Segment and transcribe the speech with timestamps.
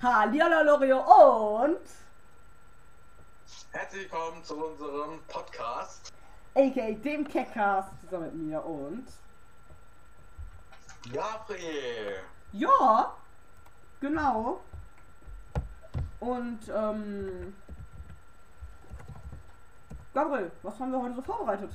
[0.00, 1.80] Hallihallo Lorio und
[3.72, 6.12] Herzlich willkommen zu unserem Podcast.
[6.54, 9.06] aka dem Keckcast zusammen mit mir und
[11.12, 12.20] Gabriel.
[12.52, 13.12] ja,
[14.00, 14.60] genau.
[16.20, 17.56] Und ähm
[20.14, 21.70] Gabriel, was haben wir heute so vorbereitet?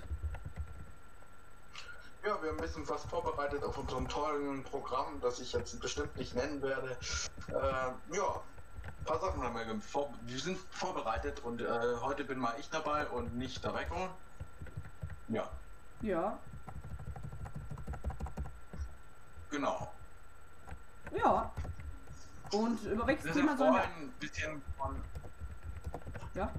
[2.25, 6.17] Ja, wir haben ein bisschen was vorbereitet auf unserem tollen Programm, das ich jetzt bestimmt
[6.17, 6.97] nicht nennen werde.
[7.49, 7.53] Äh,
[8.15, 8.43] ja,
[8.97, 12.69] ein paar Sachen haben wir, vor, wir sind vorbereitet und äh, heute bin mal ich
[12.69, 14.07] dabei und nicht der Recco.
[15.27, 15.51] Ja,
[15.99, 16.39] Ja,
[19.49, 19.93] genau.
[21.11, 21.53] ja.
[22.53, 23.83] Und über welches Thema sollen wir?
[23.83, 25.03] ein bisschen von,
[26.35, 26.55] Ja,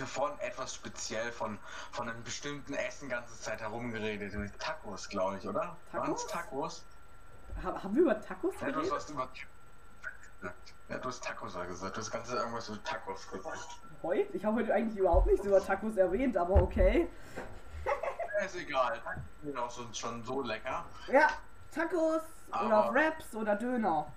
[0.00, 1.58] vorhin etwas speziell von,
[1.92, 4.32] von einem bestimmten Essen ganze Zeit herumgeredet.
[4.34, 5.76] Mit Tacos, glaube ich, oder?
[5.90, 6.26] Tacos?
[6.26, 6.84] Tacos?
[7.62, 9.10] Ha- haben wir über Tacos Ja, du hast geredet?
[9.10, 9.28] über.
[10.88, 11.96] Ja, du hast Tacos gesagt.
[11.96, 13.68] Du hast ganze irgendwas über Tacos gesagt.
[14.02, 14.32] Heute?
[14.36, 17.08] Ich habe heute eigentlich überhaupt nichts über Tacos erwähnt, aber okay.
[18.44, 18.98] Ist egal.
[19.04, 20.84] Tacos sind auch schon, so lecker.
[21.12, 21.28] Ja,
[21.72, 24.12] Tacos oder Aber- Wraps oder Döner.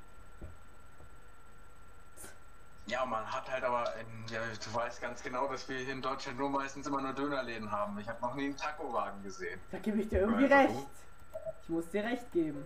[2.87, 6.01] Ja, man hat halt aber, in, ja, du weißt ganz genau, dass wir hier in
[6.01, 7.97] Deutschland nur meistens immer nur Dönerläden haben.
[7.99, 9.59] Ich habe noch nie einen Taco-Wagen gesehen.
[9.71, 10.87] Da gebe ich dir irgendwie Ja, recht.
[11.63, 12.63] Ich muss dir recht geben.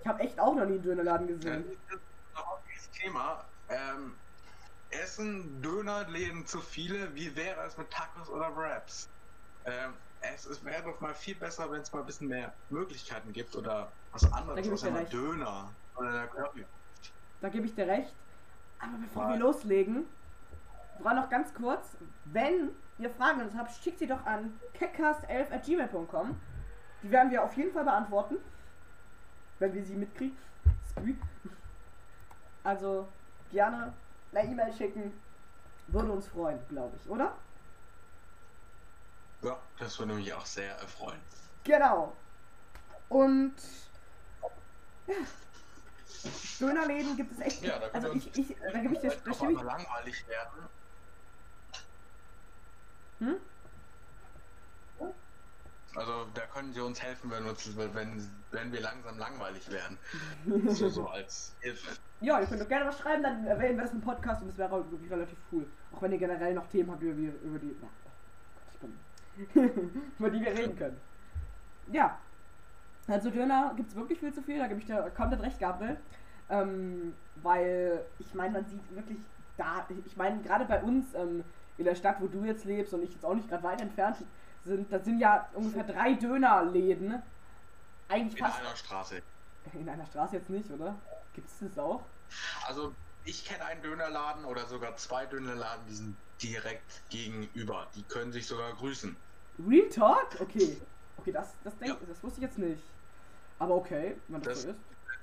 [0.00, 1.64] Ich habe echt auch noch nie einen Dönerladen gesehen.
[1.88, 2.02] das ist
[2.72, 3.44] dieses Thema.
[3.68, 4.16] Ähm,
[4.88, 7.14] essen Dönerläden zu viele?
[7.14, 9.08] Wie wäre es mit Tacos oder Wraps?
[9.64, 13.32] Ähm, es es wäre doch mal viel besser, wenn es mal ein bisschen mehr Möglichkeiten
[13.32, 15.12] gibt oder was anderes außer recht.
[15.12, 16.66] Döner oder der Curry.
[17.40, 18.14] Da gebe ich dir recht.
[18.82, 20.06] Aber bevor wir loslegen,
[20.98, 26.38] war noch ganz kurz, wenn ihr Fragen habt, schickt sie doch an keckcast11.gmail.com.
[27.02, 28.36] Die werden wir auf jeden Fall beantworten.
[29.58, 30.36] Wenn wir sie mitkriegen.
[32.64, 33.08] Also
[33.50, 33.92] gerne
[34.32, 35.12] eine E-Mail schicken.
[35.88, 37.36] Würde uns freuen, glaube ich, oder?
[39.42, 41.18] Ja, das würde mich auch sehr erfreuen.
[41.64, 42.16] Genau.
[43.08, 43.54] Und
[45.06, 45.14] ja.
[46.60, 47.62] Dönerläden gibt es echt.
[47.62, 49.62] Ja, da können also wir ich, ich, da gebe ich dir, da stimme ich.
[49.62, 50.68] langweilig werden.
[53.18, 53.36] Hm?
[55.94, 59.98] Also da können sie uns helfen, wenn, uns, wenn, wenn wir langsam langweilig werden.
[60.74, 61.96] so, so als Hilfe.
[62.20, 64.56] Ja, ihr könnt doch gerne was schreiben, dann erwähnen wir das im Podcast und das
[64.56, 65.66] wäre wirklich relativ cool.
[65.92, 68.90] Auch wenn ihr generell noch Themen habt, über die, über die, na, oh Gott,
[69.36, 69.54] ich
[70.18, 71.00] über die wir reden können.
[71.88, 72.18] Ja,
[73.08, 75.96] also Döner gibt es wirklich viel zu viel, da gebe ich dir komplett recht, Gabriel.
[76.50, 79.18] Ähm, weil, ich meine, man sieht wirklich
[79.56, 81.44] da, ich meine, gerade bei uns ähm,
[81.78, 84.16] in der Stadt, wo du jetzt lebst und ich jetzt auch nicht gerade weit entfernt
[84.64, 87.22] sind, da sind ja ungefähr drei Dönerläden.
[88.08, 88.60] Eigentlich In fast.
[88.60, 89.22] einer Straße.
[89.72, 90.94] In einer Straße jetzt nicht, oder?
[91.34, 92.02] Gibt es das auch?
[92.66, 92.92] Also
[93.24, 97.86] ich kenne einen Dönerladen oder sogar zwei Dönerladen, die sind direkt gegenüber.
[97.94, 99.16] Die können sich sogar grüßen.
[99.68, 100.40] Real Talk?
[100.40, 100.80] Okay.
[101.22, 101.98] Okay, das, das, denk, Ja.
[102.08, 102.82] das wusste ich jetzt nicht.
[103.60, 104.78] Aber okay, wenn das, Das- so ist.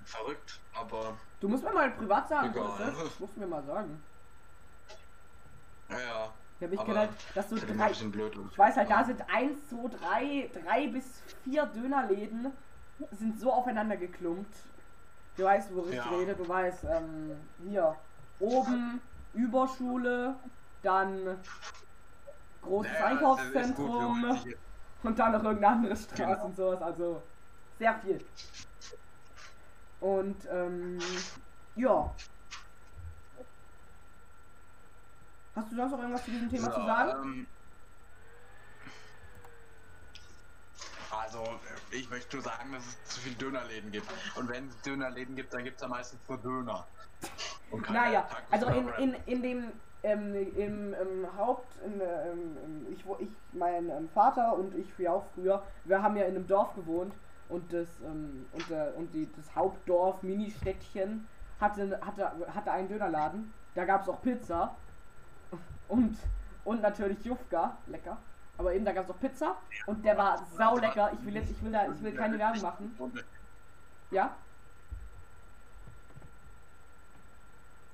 [0.06, 2.64] Verrückt, aber Du musst mir mal privat sagen, Egal.
[2.70, 3.04] was das ist.
[3.04, 4.02] Das musst du mir mal sagen.
[5.90, 6.32] naja.
[6.58, 7.92] Ich habe ich Aber gedacht, dass so halt drei.
[7.92, 12.52] Ich weiß halt, da sind eins, zwei, drei, drei bis vier Dönerläden
[13.12, 14.54] sind so aufeinander geklumpt.
[15.38, 16.04] Du weißt, wo ich Ja.
[16.10, 17.32] rede, du weißt, ähm,
[17.66, 17.96] hier,
[18.40, 19.00] oben,
[19.34, 20.36] Überschule,
[20.82, 21.38] dann
[22.62, 24.40] großes Naja, Einkaufszentrum.
[25.04, 26.46] Und dann noch irgendeine andere Straße Genau.
[26.46, 26.82] und sowas.
[26.82, 27.22] Also
[27.78, 28.24] sehr viel.
[30.02, 31.00] Und ähm,
[31.76, 32.14] ja.
[35.56, 37.12] Hast du sonst noch irgendwas zu diesem Thema So, zu sagen?
[37.24, 37.48] ähm,
[41.12, 41.60] also,
[41.92, 44.08] ich möchte nur sagen, dass es zu viele Dönerläden gibt.
[44.36, 46.88] Und wenn es Dönerläden gibt, dann gibt es ja meistens nur Döner.
[47.90, 49.72] Naja, also in, in, in dem
[50.04, 55.12] ähm, im, im Haupt, in, ähm, ich, wo ich, mein ähm, Vater und ich ja
[55.12, 57.14] auch früher, wir haben ja in einem Dorf gewohnt
[57.50, 61.28] und das ähm, und, der, und die, das Hauptdorf Mini-Städtchen
[61.60, 63.54] hatte, hatte, hatte einen Dönerladen.
[63.76, 64.76] Da gab es auch Pizza
[65.90, 66.18] und,
[66.64, 68.18] und natürlich Jufka, lecker.
[68.58, 69.56] Aber eben da gab es auch Pizza
[69.86, 71.12] und der war sau lecker.
[71.14, 73.14] Ich will jetzt, ich will da, ich will keine Werbung machen.
[74.12, 74.36] Ja?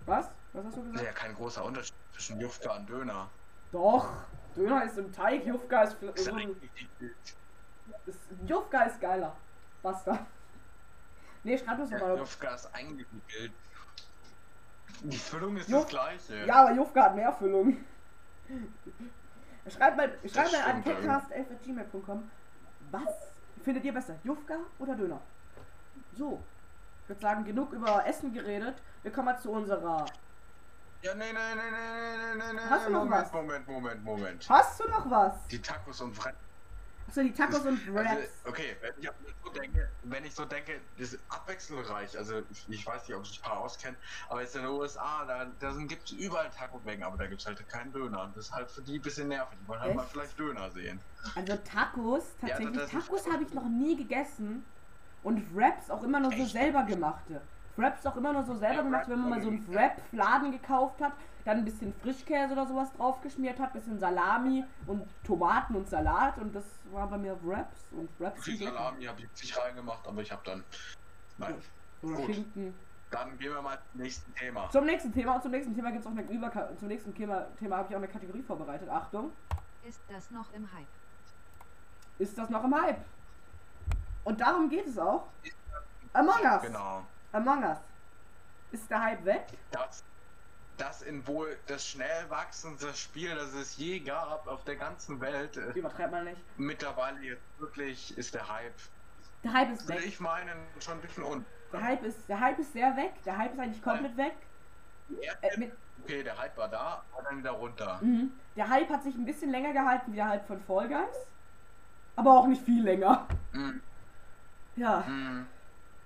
[0.06, 0.30] Was?
[0.56, 1.06] Was hast du Das ist gesagt?
[1.07, 3.30] ja kein großer Unterschied zwischen Jufka und Döner.
[3.72, 4.07] Doch,
[4.56, 6.28] Döner ist im Teig, Jufka ist, Das ist
[8.07, 9.36] ist Jufka ist geiler.
[9.84, 10.25] Basta.
[11.44, 12.16] Nee, schreib uns doch Ja.
[12.16, 13.52] Jufka ist eingewickelt.
[15.04, 16.46] Die Füllung ist Juf- das gleiche.
[16.46, 17.78] Ja, aber Jufka hat mehr Füllung.
[19.68, 22.31] Schreibt mal, schreibt mal an stimmt, catcast11.gmail.com.
[22.92, 23.13] Was
[23.63, 24.16] findet ihr besser?
[24.24, 25.19] Jufka oder Döner?
[26.18, 26.42] So.
[27.04, 28.75] Ich würde sagen, genug über Essen geredet.
[29.04, 30.06] Wir kommen mal zu unserer.
[31.06, 33.31] Ja, nee, nee, nee, nee, nee, nee, Hast du noch Moment, was?
[33.31, 34.50] Moment, Moment, Moment.
[34.50, 35.48] Hast du noch was?
[35.52, 36.34] Die Tacos und Fre
[37.07, 38.10] Achso, die Tacos und Wraps.
[38.10, 39.12] Also, okay, wenn ich
[39.44, 42.18] so denke, wenn ich so denke, das ist abwechslungsreich.
[42.18, 43.96] Also ich, ich weiß nicht, ob sich ein paar auskennen,
[44.30, 47.46] aber jetzt in den USA, da, da gibt es überall Taco-Mengen, aber da gibt es
[47.46, 48.31] halt keinen Döner.
[48.34, 49.56] Das ist halt für die ein bisschen nervig.
[49.62, 49.98] Die wollen halt Echt?
[49.98, 51.00] mal vielleicht Döner sehen.
[51.36, 54.66] Also Tacos, tatsächlich, ist- Tacos habe ich noch nie gegessen.
[55.22, 56.54] Und Wraps auch immer nur so Echt?
[56.54, 57.42] selber gemachte.
[57.77, 61.01] Wraps auch immer nur so selber Ja, gemacht, wenn man mal so einen Wrap-Fladen gekauft
[61.01, 61.13] hat,
[61.44, 66.56] dann ein bisschen Frischkäse oder sowas draufgeschmiert hat, bisschen Salami und Tomaten und Salat und
[66.56, 68.57] das war bei mir Wraps und Wraps Viel.
[68.57, 70.63] Salami habe ich nicht reingemacht, aber ich habe dann.
[71.38, 71.56] Nein.
[72.01, 72.25] oder Gut.
[72.36, 72.74] Schinken.
[73.12, 74.69] Dann gehen wir mal zum nächsten Thema.
[74.72, 77.45] Zum nächsten Thema und zum nächsten Thema gibt es auch eine Überka zum nächsten Thema,
[77.60, 78.89] Thema habe ich auch eine Kategorie vorbereitet.
[78.89, 79.31] Achtung,
[79.83, 80.88] Ist das noch im Hype?
[82.18, 82.98] ist das noch im Hype?
[84.24, 85.27] Und darum geht es auch.
[86.13, 86.62] Among Us.
[86.63, 87.06] Genau.
[87.36, 87.78] Among Us.
[88.72, 89.46] Ist der Hype weg?
[89.72, 90.04] Das,
[90.78, 95.58] das in wohl das schnell wachsendste Spiel, das es je gab auf der ganzen Welt.
[95.58, 96.42] äh, Übertreibt man nicht.
[96.58, 98.74] Mittlerweile jetzt wirklich ist der Hype.
[99.44, 100.00] Der Hype ist weg.
[100.06, 101.46] ich meinen, schon ein bisschen un.
[101.72, 103.12] Der Hype ist, der Hype ist sehr weg.
[103.26, 104.34] Der Hype ist eigentlich komplett weg.
[105.42, 105.72] Äh, mit,
[106.04, 108.00] Okay, der Hype war da, aber dann wieder runter.
[108.02, 108.32] mhm.
[108.56, 111.28] Der Hype hat sich ein bisschen länger gehalten wie der Hype von Fall Guys.
[112.16, 113.28] Aber auch nicht viel länger.
[113.54, 113.80] Mm,
[114.76, 115.48] Ja, mm.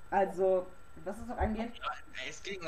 [0.09, 0.65] also,
[1.05, 1.73] was es auch angeht.
[2.27, 2.59] Es ging,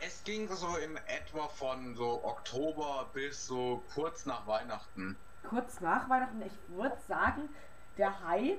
[0.00, 5.16] es ging so in etwa von so Oktober bis so kurz nach Weihnachten.
[5.48, 7.48] Kurz nach Weihnachten, ich würde sagen,
[7.96, 8.58] der Hype,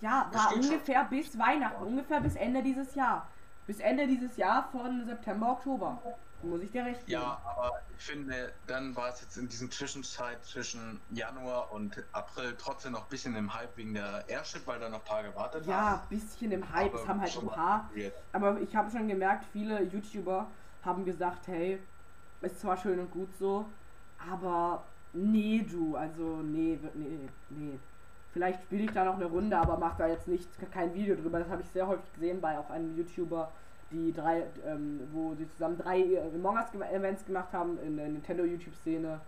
[0.00, 3.28] ja, war ungefähr bis Weihnachten, ungefähr bis Ende dieses Jahr.
[3.66, 6.02] Bis Ende dieses Jahr von September, Oktober.
[6.42, 7.20] Muss ich dir recht geben.
[7.22, 12.54] Ja, aber ich finde, dann war es jetzt in diesem Zwischenzeit zwischen Januar und April
[12.58, 15.66] trotzdem noch ein bisschen im Hype wegen der Airship, weil da noch ein paar gewartet
[15.66, 16.08] Ja, haben.
[16.08, 16.92] bisschen im Hype.
[16.94, 17.90] Es Aber haben halt ein paar.
[18.32, 20.46] Aber ich habe schon gemerkt, viele YouTuber
[20.84, 21.78] haben gesagt, hey,
[22.40, 23.66] ist zwar schön und gut so,
[24.30, 27.78] aber nee, du, also nee, wird- nee, nee.
[28.32, 31.38] Vielleicht spiele ich da noch eine Runde, aber mach da jetzt nicht kein Video drüber.
[31.38, 33.52] Das habe ich sehr häufig gesehen bei auch einem YouTuber,
[33.92, 38.08] die drei, ähm, wo sie zusammen drei äh, Among Us Events gemacht haben in der
[38.08, 39.20] Nintendo YouTube-Szene.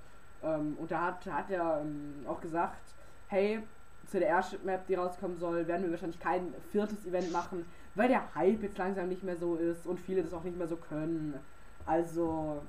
[0.43, 2.95] Ähm, und da hat, hat er ähm, auch gesagt,
[3.29, 3.63] hey,
[4.07, 7.65] zu der Airship Map, die rauskommen soll, werden wir wahrscheinlich kein viertes Event machen,
[7.95, 10.69] weil der Hype jetzt langsam nicht mehr so ist und viele das auch nicht mehr
[10.69, 11.39] so können.
[11.87, 12.63] Also,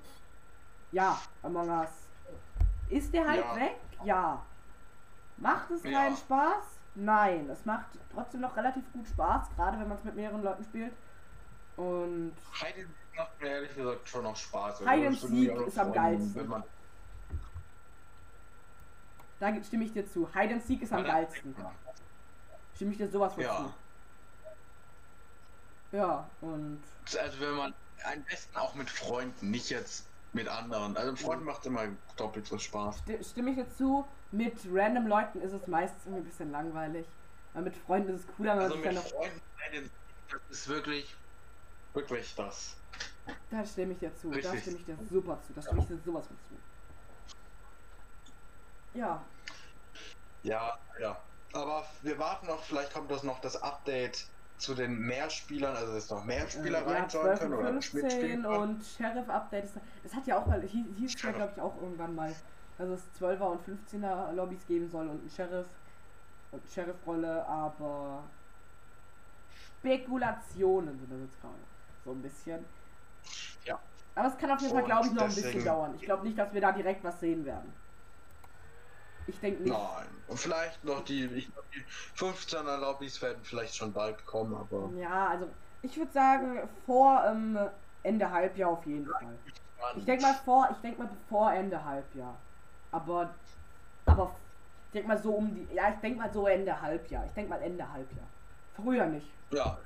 [0.91, 1.89] ja, Among Us.
[2.89, 3.55] Ist der Hype Ja.
[3.55, 3.75] weg?
[4.03, 4.41] Ja.
[5.37, 5.91] Macht es Ja.
[5.99, 6.63] keinen Spaß?
[6.95, 7.49] Nein.
[7.49, 10.93] Es macht trotzdem noch relativ gut Spaß, gerade wenn man es mit mehreren Leuten spielt.
[11.77, 14.81] Und Hide and macht mir ehrlich gesagt schon noch Spaß.
[14.81, 16.63] Also Hide and Seek auch noch ist am geilsten.
[19.39, 20.27] da stimme ich dir zu.
[20.33, 21.55] Hide and Seek ist am and geilsten.
[22.75, 23.57] Stimme ich dir sowas von Ja.
[23.57, 23.73] zu.
[25.97, 26.81] Ja, und
[27.19, 27.73] Also wenn man
[28.03, 30.97] am besten auch mit Freunden, nicht jetzt mit anderen.
[30.97, 31.83] Also mit Freunden macht immer
[32.17, 32.97] doppelt so Spaß.
[33.03, 37.05] sti- stimme ich dir zu, mit random Leuten ist es meistens ein bisschen langweilig.
[37.53, 39.03] Aber mit Freunden ist es cooler, wenn man Also mit noch.
[39.07, 39.41] Freunden,
[39.73, 39.89] and
[40.29, 41.15] das ist wirklich,
[41.95, 42.75] wirklich das.
[43.49, 44.29] Da stimme ich dir zu.
[44.29, 44.61] Da Richtig.
[44.61, 45.53] stimme ich dir super zu.
[45.53, 46.53] Da stimme ich dir sowas von zu.
[48.97, 49.21] Ja,
[50.43, 51.17] Ja, ja.
[51.53, 54.27] Aber wir warten noch, vielleicht kommt das noch das Update
[54.57, 57.69] zu den Mehrspielern, also dass noch mehr Spieler äh, ja, reinschauen 12 können und oder
[57.73, 59.65] 15 mitspielen und Sheriff-Update.
[59.65, 61.35] ist- Das hat ja auch mal, hieß, hieß ja Sheriff.
[61.37, 62.33] glaube ich auch irgendwann mal,
[62.77, 65.67] dass es 12er und 15er Lobbys geben soll und ein Sheriff
[66.51, 68.23] und Sheriff-Rolle, aber
[69.79, 71.55] Spekulationen sind das jetzt gerade.
[72.05, 72.63] So ein bisschen.
[73.65, 73.79] Ja.
[74.13, 75.95] Aber es kann auf jeden Fall, glaube ich, noch ein bisschen deswegen- dauern.
[75.95, 77.73] Ich glaube nicht, dass wir da direkt was sehen werden.
[79.27, 79.71] Ich denke nicht.
[79.73, 80.05] Nein.
[80.27, 81.83] Und vielleicht noch die, ich glaub, die
[82.15, 84.91] 15er Lobbys werden vielleicht schon bald kommen, aber.
[84.99, 85.49] Ja, also
[85.81, 87.57] ich würde sagen, vor ähm,
[88.03, 89.35] Ende Halbjahr auf jeden Fall.
[89.97, 92.35] Ich denke mal vor, ich denke mal vor Ende Halbjahr.
[92.91, 93.33] Aber,
[94.05, 94.35] aber
[94.87, 97.25] ich denke mal so um die, ja, ich denke mal so Ende Halbjahr.
[97.25, 98.27] Ich denke mal Ende Halbjahr.
[98.75, 99.27] Früher nicht.
[99.51, 99.77] Ja,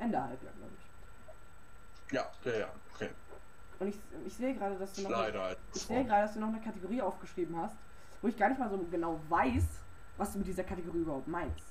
[0.00, 0.52] Ende Halbjahr.
[2.12, 3.10] Ja, ja, ja, okay.
[3.80, 3.96] Und ich,
[4.26, 5.56] ich sehe gerade, dass du noch, eine, Leider.
[5.74, 7.76] ich sehe gerade, dass du noch eine Kategorie aufgeschrieben hast,
[8.22, 9.64] wo ich gar nicht mal so genau weiß,
[10.16, 11.64] was du mit dieser Kategorie überhaupt meinst.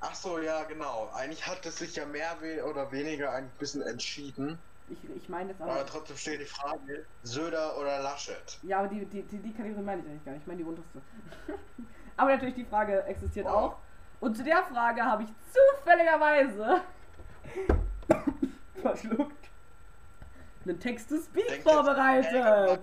[0.00, 1.10] Ach so, ja, genau.
[1.14, 4.58] Eigentlich hat es sich ja mehr we oder weniger ein bisschen entschieden.
[4.88, 8.58] Ich, ich meine jetzt Aber aber, trotzdem steht die Frage, Söder oder Laschet?
[8.62, 10.40] ja, aber die, die, die, die Kategorie meine ich eigentlich gar nicht.
[10.42, 11.00] Ich meine die unterste.
[12.16, 13.50] aber natürlich die Frage existiert Oh.
[13.50, 13.76] auch.
[14.20, 16.80] Und zu der Frage habe ich zufälligerweise
[18.80, 19.48] verschluckt
[20.64, 22.82] einen Text-to-Speak Denk jetzt- vorbereitet.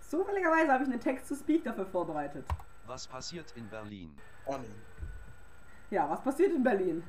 [0.00, 2.44] Zufälligerweise habe ich einen Text-to-Speak dafür vorbereitet.
[2.86, 4.16] Was passiert in Berlin?
[5.90, 7.02] Ja, was passiert in Berlin?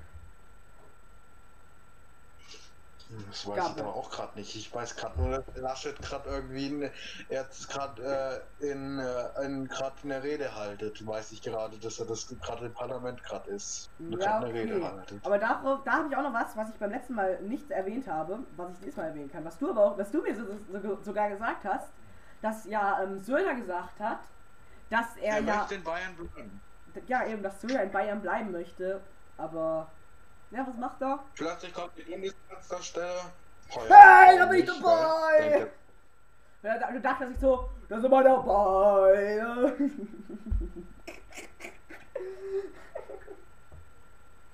[3.27, 3.73] Das weiß Gabe.
[3.75, 4.55] ich aber auch gerade nicht.
[4.55, 6.91] Ich weiß gerade nur, dass Laschet gerade irgendwie in,
[7.29, 11.05] jetzt gerade äh, in, äh, in gerade eine Rede haltet.
[11.05, 13.89] Weiß ich gerade, dass er das gerade im Parlament gerade ist.
[13.97, 14.85] Und Ja, gerade eine Rede okay.
[14.85, 15.25] haltet.
[15.25, 18.07] Aber darauf, da habe ich auch noch was, was ich beim letzten Mal nicht erwähnt
[18.07, 19.43] habe, was ich diesmal erwähnen kann.
[19.43, 20.43] Was du aber auch, was du mir so,
[20.79, 21.87] so, sogar gesagt hast,
[22.43, 24.19] dass ja ähm, Söder gesagt hat,
[24.91, 26.61] dass er Er ja, möchte in Bayern bleiben.
[27.07, 29.01] ja eben, dass Söder in Bayern bleiben möchte,
[29.37, 29.87] aber
[30.51, 31.19] ja, was macht er?
[31.35, 33.21] Plötzlich kommt die Bundeskanzlerstelle.
[33.69, 35.67] Hey, da bin ich dabei!
[36.63, 39.35] Ja, da, du dachtest ich so, da sind wir dabei.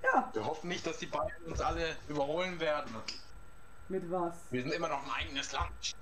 [0.03, 2.93] ja, Wir hoffen nicht, dass die Bayern uns alle überholen werden.
[3.89, 4.33] mit was?
[4.51, 5.95] Wir sind immer noch ein eigenes Land.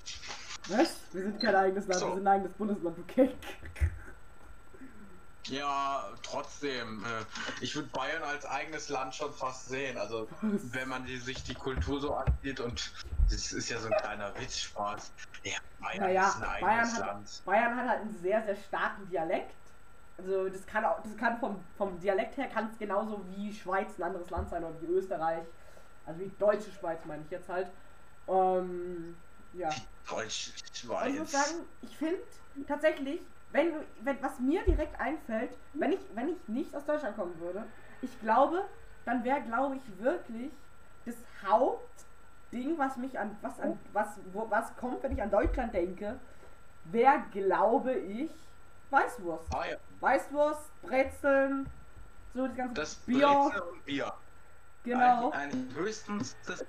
[0.70, 0.96] Was?
[1.12, 2.08] Wir sind kein eigenes Land, So.
[2.08, 3.34] wir sind ein eigenes Bundesland, okay?
[5.48, 7.04] Ja, trotzdem.
[7.04, 7.26] Äh,
[7.62, 9.98] ich würde Bayern als eigenes Land schon fast sehen.
[9.98, 12.94] Also, wenn man die, sich die Kultur so ansieht und
[13.30, 15.12] das ist ja so ein kleiner Witzspaß.
[15.44, 17.42] Ja, Bayern Naja, ist ein eigenes Bayern hat, Land.
[17.46, 19.56] Bayern hat halt einen sehr, sehr starken Dialekt.
[20.18, 23.98] Also das kann auch, das kann vom, vom Dialekt her kann es genauso wie Schweiz
[23.98, 25.44] ein anderes Land sein oder wie Österreich.
[26.06, 27.68] Also wie deutsche Schweiz meine ich jetzt halt.
[28.28, 29.16] Ähm,
[29.54, 29.70] ja.
[30.10, 30.84] Deutsch, Und ich
[31.20, 31.32] muss Schweiz.
[31.32, 32.20] sagen, ich finde
[32.68, 33.22] tatsächlich,
[33.54, 37.40] wenn, du- wenn was mir direkt einfällt, wenn ich, wenn ich nicht aus Deutschland kommen
[37.40, 37.64] würde,
[38.02, 38.66] ich glaube,
[39.06, 40.52] dann wäre, glaube ich, wirklich
[41.06, 45.74] das Hauptding, was mich an, was an, was, wo, was kommt, wenn ich an Deutschland
[45.74, 46.20] denke,
[46.86, 48.30] wäre, glaube ich,
[48.90, 49.50] Weißwurst.
[49.50, 49.80] Bayern.
[50.02, 51.66] Weißwurst, Brezeln,
[52.36, 54.14] so das ganze Das Bier, Brezel und Bier.
[54.84, 55.32] genau.
[55.32, 56.64] Eigentlich, eigentlich höchstens das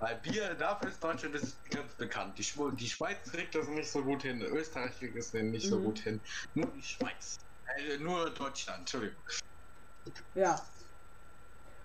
[0.00, 2.36] Weil Bier, dafür ist Deutschland das ist ganz bekannt.
[2.38, 5.78] Die, Schw die Schweiz kriegt das nicht so gut hin, Österreich kriegt es nicht so
[5.78, 5.84] Mhm.
[5.84, 6.20] gut hin.
[6.54, 7.38] Nur die Schweiz.
[7.76, 9.22] Äh, nur Deutschland, Entschuldigung.
[10.34, 10.60] Ja.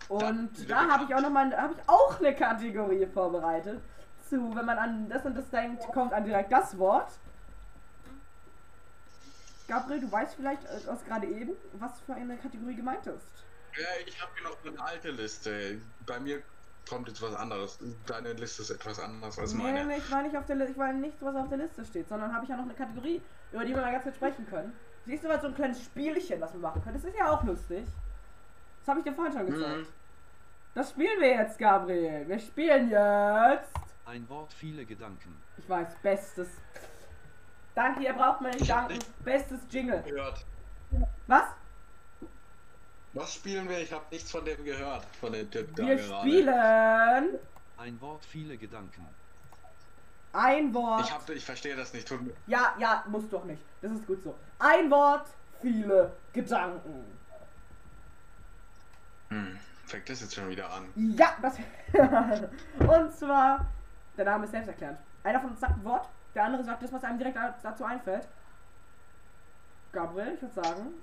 [0.07, 3.81] Und da habe ich auch noch mal, habe ich auch eine Kategorie vorbereitet.
[4.29, 7.11] Zu, wenn man an das und das denkt, kommt an direkt das Wort.
[9.67, 13.27] Gabriel, du weißt vielleicht äh, aus gerade eben, was für eine Kategorie gemeint ist.
[13.77, 15.81] Ja, ich habe hier noch eine alte Liste.
[16.05, 16.41] Bei mir
[16.89, 17.79] kommt jetzt was anderes.
[18.05, 19.85] Deine Liste ist etwas anders als Nee, meine.
[19.85, 22.07] nee, ich war nicht auf der Liste, ich war nicht, was auf der Liste steht,
[22.09, 24.73] sondern habe ich ja noch eine Kategorie, über die wir mal ganz kurz sprechen können.
[25.05, 26.95] Siehst du mal so ein kleines Spielchen, was wir machen können.
[26.95, 27.85] Das ist ja auch lustig.
[28.79, 29.77] Das habe ich dir vorhin schon gezeigt.
[29.77, 29.87] Mhm.
[30.73, 32.27] Das spielen wir jetzt, Gabriel.
[32.27, 33.69] Wir spielen jetzt.
[34.05, 35.41] Ein Wort, viele Gedanken.
[35.57, 36.49] Ich weiß, bestes.
[37.73, 38.93] Danke, ihr braucht mir nicht Ich hab danken.
[38.95, 40.01] nicht- Bestes Jingle.
[40.03, 40.45] Gehört.
[41.27, 41.43] Was?
[43.15, 43.79] Was spielen wir?
[43.79, 45.05] Ich habe nichts von dem gehört.
[45.19, 46.19] Von dem Tipp da Wir gerade.
[46.21, 47.39] spielen
[47.77, 49.05] Ein Wort, viele Gedanken.
[50.33, 51.05] ein Wort.
[51.05, 52.07] Ich, hab, ich verstehe das nicht.
[52.07, 53.61] Tut mir- Ja, ja, muss doch nicht.
[53.81, 54.35] Das ist gut so.
[54.59, 55.27] Ein Wort,
[55.61, 57.05] viele Gedanken.
[59.29, 60.89] Hm, fängt das jetzt schon wieder an.
[60.95, 61.55] Ja, das.
[62.79, 63.65] Und zwar,
[64.17, 64.99] der Name ist selbsterklärend.
[65.23, 68.27] Einer von uns sagt ein Wort, der andere sagt das, was einem direkt dazu einfällt.
[69.93, 70.93] Gabriel, ich würde sagen,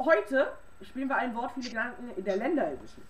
[0.00, 0.52] heute
[0.86, 3.04] spielen wir ein Wort, viele Gedanken in der Länder Edition.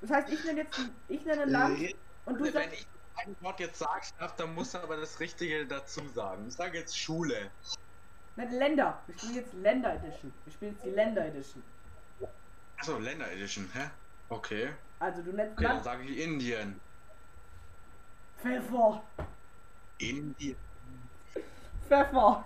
[0.00, 1.94] Das heißt, ich nenne jetzt ich nenne ein Land Äh,
[2.26, 2.72] und du Wenn sagst.
[2.74, 6.46] ich ein Wort jetzt sagen darf, dann muss er aber das Richtige dazu sagen.
[6.48, 7.50] Ich sage jetzt Schule.
[8.36, 8.98] Nein, Länder.
[9.06, 10.32] Wir spielen jetzt Länder Edition.
[10.44, 11.62] Wir spielen jetzt die Länder Edition.
[12.78, 13.90] Achso, Länder Edition, hä?
[14.28, 14.70] Okay.
[14.98, 16.80] Also du nennst Okay, dann Land sage ich Indien.
[18.40, 19.02] Pfeffer.
[19.98, 20.56] Indien.
[21.86, 22.44] Pfeffer.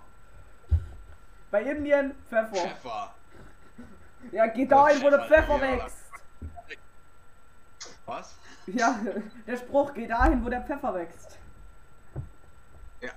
[1.50, 2.54] Bei Indien Pfeffer.
[2.54, 3.14] Pfeffer.
[4.32, 6.10] Ja, geh dahin, wo der Pfeffer, wächst.
[8.06, 8.36] Was?
[8.66, 8.98] Ja,
[9.46, 11.38] der Spruch, geh dahin, wo der Pfeffer wächst.
[13.00, 13.12] Ja,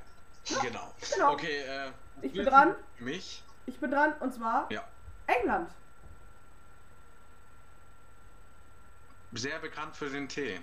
[0.61, 0.93] genau.
[1.13, 1.33] Genau.
[1.33, 1.91] Okay, äh.
[2.21, 2.75] Ich bin dran.
[2.99, 3.43] Mich?
[3.65, 4.87] Ich bin dran und zwar Ja.
[5.27, 5.69] England.
[9.33, 10.59] Sehr bekannt für den Tee.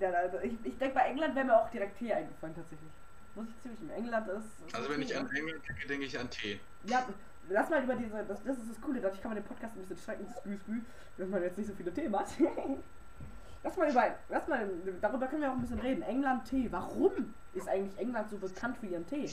[0.00, 2.90] Ja, also ich, ich denke, bei England wäre mir auch direkt Tee eingefallen, tatsächlich.
[3.34, 4.66] Muss ich ziemlich im England ist.
[4.66, 5.28] ist Also wenn ich an?
[5.34, 6.58] England denke, denke ich an Tee.
[6.84, 7.06] Ja,
[7.48, 8.24] lass mal über diese.
[8.24, 10.80] Das, das ist das Coole, dadurch kann man den Podcast ein bisschen strecken, skü, skü,
[11.16, 12.28] wenn man jetzt nicht so viele Themen hat.
[13.62, 14.14] lass mal über.
[14.28, 14.68] Lass mal.
[15.00, 16.02] Darüber können wir auch ein bisschen reden.
[16.02, 16.68] England Tee.
[16.70, 19.30] Warum ist eigentlich England so bekannt für ihren Tee?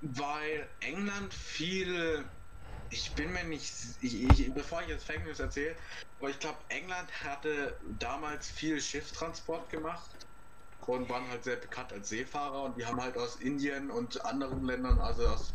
[0.00, 2.24] Weil England viel.
[2.90, 3.72] Ich bin mir nicht.
[4.02, 5.74] Ich, ich, bevor ich jetzt Fake News erzähle,
[6.20, 10.10] aber ich glaube, England hatte damals viel Schiffstransport gemacht
[10.86, 14.64] und waren halt sehr bekannt als Seefahrer und die haben halt aus Indien und anderen
[14.64, 15.52] Ländern, also aus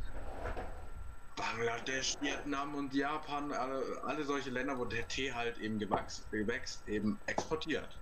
[1.39, 6.87] Bangladesch, Vietnam und Japan, alle, alle solche Länder, wo der Tee halt eben gewachs, gewächst,
[6.87, 7.97] eben exportiert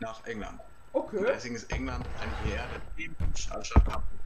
[0.00, 0.60] nach England.
[0.92, 1.24] Und Okay.
[1.26, 4.18] deswegen ist England eigentlich eher der Teemensch anstatt Kaffee.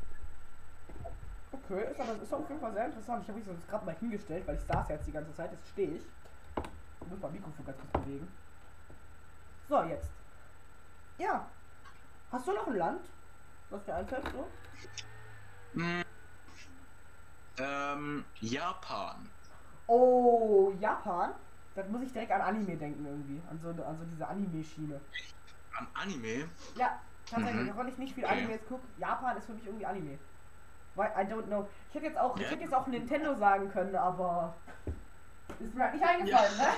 [1.52, 3.22] Okay, ist aber ist auf jeden Fall sehr interessant.
[3.22, 5.52] Ich habe mich sonst gerade mal hingestellt, weil ich saß jetzt die ganze Zeit.
[5.52, 6.02] Jetzt stehe ich.
[7.02, 8.28] Ich muss mein Mikrofon ganz kurz bewegen.
[9.68, 10.10] So, jetzt.
[11.18, 11.46] Ja.
[12.32, 13.00] Hast du noch ein Land?
[13.70, 14.46] Was dir einfällt so?
[15.75, 16.02] Hm.
[17.58, 19.28] Ähm, Japan.
[19.86, 21.32] Oh, Japan.
[21.75, 23.40] Da muss ich direkt an Anime denken irgendwie.
[23.50, 25.00] An so, an so diese Anime-Schiene.
[25.78, 26.48] An Anime?
[26.76, 26.98] Ja,
[27.30, 27.72] tatsächlich, Mhm.
[27.72, 28.32] auch wenn ich nicht viel Okay.
[28.40, 30.18] Animes gucke, Japan ist für mich irgendwie Anime.
[30.94, 31.68] Weil, I don't know.
[31.90, 32.48] Ich hätte jetzt auch, ich Ja.
[32.48, 34.54] hätte jetzt auch Nintendo sagen können, aber
[35.60, 36.68] ist mir halt nicht eingefallen, ne?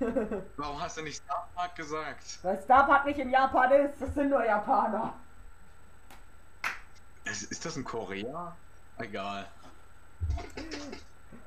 [0.58, 2.38] Warum hast du nicht Star Park gesagt?
[2.42, 5.14] Weil Star Park nicht in Japan ist, das sind nur Japaner.
[7.24, 8.54] Ist, ist das in Korea?
[8.98, 9.46] Egal.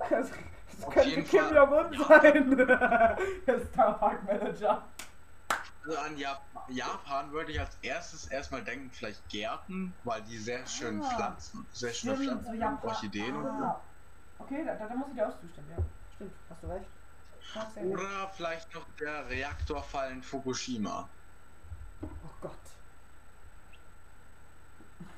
[0.10, 1.56] Das, das Auf könnte Kim.
[1.56, 2.58] Jong-un sein.
[3.48, 4.84] Der Star Park Manager.
[5.86, 10.66] Also an Jap Japan würde ich als erstes erstmal denken, vielleicht Gärten, weil die sehr
[10.68, 11.10] schön Ah.
[11.10, 11.66] pflanzen.
[11.72, 12.90] Sehr schöne Stimmt, so Pflanzen, Japan.
[12.90, 13.80] Orchideen und Ah.
[14.40, 15.84] Okay, da, da, muss ich dir auch zustimmen, ja.
[16.16, 16.86] Stimmt, hast du recht.
[17.86, 21.08] Oder vielleicht noch der Reaktorfall in Fukushima.
[22.02, 22.08] Oh
[22.42, 22.52] Gott.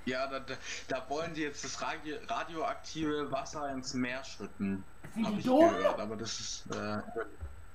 [0.10, 0.40] Ja, da,
[0.88, 4.84] da, wollen die jetzt das Radio radioaktive Wasser ins Meer schütten.
[5.14, 5.70] Sind die ich dumm?
[5.70, 6.66] gehört, aber das ist.
[6.72, 7.02] Äh,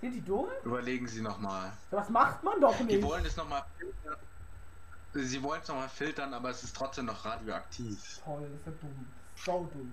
[0.00, 0.48] Sind die dumm?
[0.64, 1.72] überlegen Sie nochmal.
[1.90, 3.02] Was macht man doch Die nicht.
[3.02, 4.16] wollen es nochmal filtern.
[5.14, 8.20] Sie wollen es nochmal filtern, aber es ist trotzdem noch radioaktiv.
[8.24, 9.06] Toll, das ist ja dumm.
[9.36, 9.92] So dumm.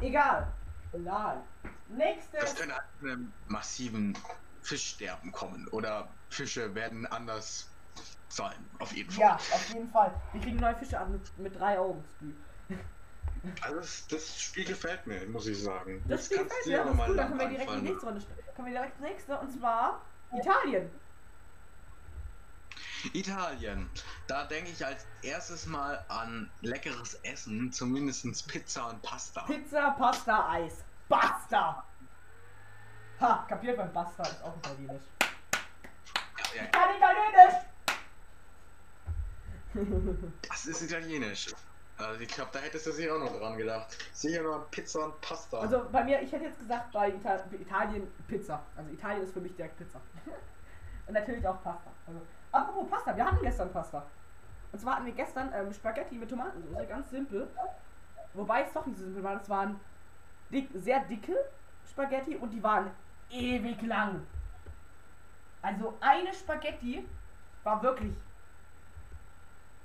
[0.00, 0.46] Egal.
[0.92, 1.40] Egal.
[1.62, 2.54] Das Nächstes.
[2.56, 4.18] könnte zu einem massiven
[4.62, 5.68] Fischsterben kommen.
[5.68, 7.68] Oder Fische werden anders
[8.34, 9.20] sein, auf jeden Fall.
[9.20, 10.12] Ja, auf jeden Fall.
[10.32, 12.04] Wir kriegen neue Fische an mit, mit drei Augen.
[13.60, 16.02] Also das, das Spiel gefällt mir, muss ich sagen.
[16.08, 17.18] Das Jetzt Spiel gefällt mir, ja das ist gut.
[17.18, 18.26] Dann können wir direkt in die nächste Runde.
[18.56, 20.00] Können wir direkt nächste und zwar
[20.32, 20.90] Italien.
[23.12, 23.90] Italien.
[24.26, 29.42] Da denke ich als erstes mal an leckeres Essen, zumindest Pizza und Pasta.
[29.42, 30.84] Pizza, Pasta, Eis.
[31.08, 31.84] Basta!
[33.20, 35.02] Ha, kapiert beim Basta ist auch italienisch.
[35.20, 37.33] Ja, ja, Kann italienisch!
[40.48, 41.54] Das ist italienisch.
[41.96, 43.96] Also ich glaube, da hättest du sich auch noch dran gedacht.
[44.12, 45.58] Sicher nur Pizza und Pasta.
[45.58, 48.62] Also bei mir, ich hätte jetzt gesagt, bei Ita Italien Pizza.
[48.76, 50.00] Also Italien ist für mich direkt Pizza.
[51.06, 51.90] Und natürlich auch Pasta.
[52.06, 54.06] Also, apropos Pasta, wir hatten gestern Pasta.
[54.72, 57.48] Und zwar hatten wir gestern ähm, Spaghetti mit Tomatensauce, ganz simpel.
[58.32, 59.78] Wobei es doch nicht so simpel war, das waren
[60.50, 61.36] dick, sehr dicke
[61.88, 62.90] Spaghetti und die waren
[63.30, 64.26] ewig lang.
[65.62, 67.06] Also eine Spaghetti
[67.62, 68.14] war wirklich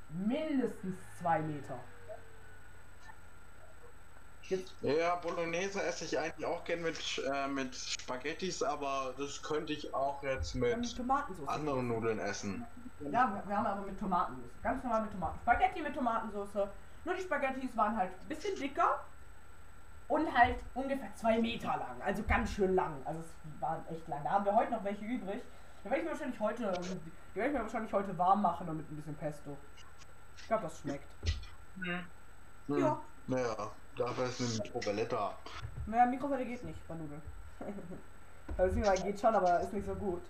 [0.09, 1.79] mindestens zwei Meter.
[4.49, 9.73] Jetzt, ja, Bolognese esse ich eigentlich auch gern mit, äh, mit Spaghettis, aber das könnte
[9.73, 10.99] ich auch jetzt mit mit
[11.47, 12.65] anderen Nudeln essen.
[12.99, 14.61] Ja, wir, wir haben aber mit Tomatensauce.
[14.63, 15.39] Ganz normal mit Tomaten.
[15.43, 16.67] Spaghetti mit Tomatensauce.
[17.05, 18.99] Nur die Spaghettis waren halt ein bisschen dicker
[20.07, 22.01] und halt ungefähr zwei Meter lang.
[22.03, 22.95] Also ganz schön lang.
[23.05, 24.23] Also es waren echt lang.
[24.23, 25.41] Da haben wir heute noch welche übrig.
[25.83, 28.77] Da werde ich mir wahrscheinlich heute, die werde ich mir wahrscheinlich heute warm machen und
[28.77, 29.57] mit ein bisschen Pesto.
[30.37, 31.07] Ich glaube, das schmeckt.
[31.81, 32.03] Hm.
[32.67, 33.01] Ja.
[33.27, 35.07] Naja, dafür ist eine Mikrowelle
[35.85, 37.21] Naja, Mikrowelle geht nicht bei Nudeln.
[38.57, 40.21] also geht schon, aber ist nicht so gut.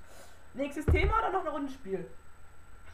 [0.54, 2.10] Nächstes Thema oder noch eine Runde Spiel?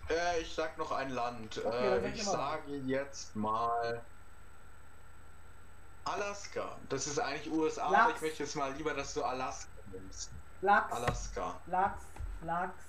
[0.10, 1.62] Äh, ich sag noch ein Land.
[1.64, 4.02] dann äh, ich sage jetzt mal
[6.06, 6.78] Alaska.
[6.90, 8.14] Das ist eigentlich USA, aber Lachs.
[8.16, 10.32] ich möchte jetzt mal lieber, dass du Alaska nimmst.
[10.62, 10.94] Lachs.
[10.94, 11.56] Alaska.
[11.68, 12.06] Lachs,
[12.44, 12.84] Lachs.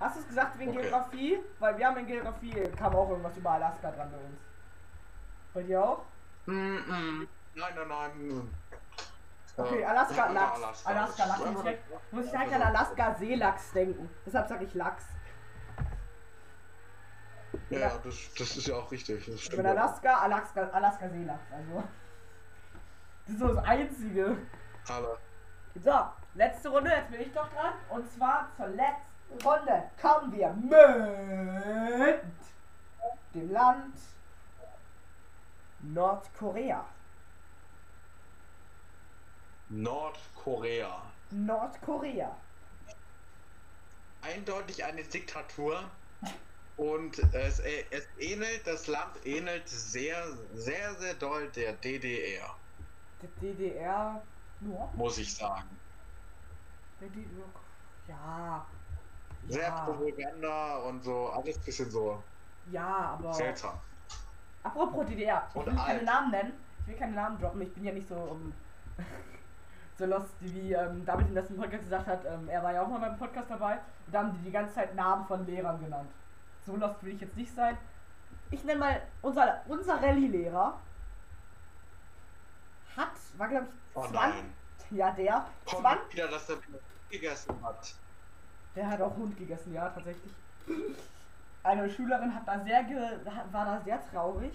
[0.00, 0.82] Hast du es gesagt wegen Okay.
[0.82, 1.38] Geografie?
[1.58, 4.40] Weil wir haben in Geografie, kam auch irgendwas über Alaska dran bei uns.
[5.54, 6.04] Bei dir auch?
[6.46, 7.28] Mm -mm.
[7.54, 8.54] Nein, nein, nein.
[9.56, 10.56] Okay, Alaska, Lachs.
[10.56, 10.90] Alaska.
[10.90, 11.44] Alaska, Lachs.
[11.52, 11.78] Muss ich
[12.10, 14.10] muss ich also- an Alaska Seelachs denken.
[14.26, 15.04] Deshalb sage ich Lachs.
[17.70, 17.88] Ja, Ja.
[18.02, 19.24] das, das ist ja auch richtig.
[19.24, 19.80] Das Ich stimmt bin ja.
[19.80, 21.52] Alaska, Alaska, Alaska Seelachs.
[21.52, 21.84] Also.
[23.26, 24.36] Das ist so das Einzige.
[24.88, 25.18] Ala-
[25.76, 25.90] So,
[26.34, 27.74] letzte Runde, jetzt bin ich doch dran.
[27.88, 32.20] Und zwar zur letzten Runde kommen wir mit
[33.34, 33.96] dem Land
[35.80, 36.84] Nordkorea.
[39.68, 41.02] Nordkorea.
[41.30, 42.36] Nordkorea.
[44.22, 45.82] Eindeutig eine Diktatur.
[46.76, 52.56] Und es, es ähnelt, das Land ähnelt sehr, sehr, sehr doll der DDR,
[53.22, 54.20] Die DDR.
[54.60, 55.68] Ja, muss ich sagen.
[57.08, 57.46] Die DDR.
[58.08, 58.66] Ja.
[59.46, 62.22] Sehr Ja, Propaganda und so, alles bisschen so
[62.70, 63.32] ja, aber.
[63.34, 63.78] seltsam.
[64.62, 65.46] Apropos DDR.
[65.50, 66.04] Ich Und will keine alt.
[66.04, 66.52] Namen nennen.
[66.80, 67.60] Ich will keine Namen droppen.
[67.62, 68.14] Ich bin ja nicht so.
[68.14, 68.52] Um,
[69.98, 72.24] so lost, wie ähm, David in letzten Podcast gesagt hat.
[72.24, 73.74] Ähm, er war ja auch mal beim Podcast dabei.
[74.06, 76.10] Und da haben die die ganze Zeit Namen von Lehrern genannt.
[76.66, 77.76] So lost will ich jetzt nicht sein.
[78.50, 80.78] Ich nenne mal unser, unser Rallye-Lehrer.
[82.96, 84.54] hat, war glaube ich Oh 20, nein.
[84.90, 86.78] ja der, Kommt 20, wieder, dass er wieder
[87.10, 87.94] gegessen hat.
[88.76, 90.32] der hat auch Hund gegessen, ja tatsächlich.
[91.62, 92.96] Eine Schülerin hat da sehr ge,
[93.52, 94.52] war da sehr traurig.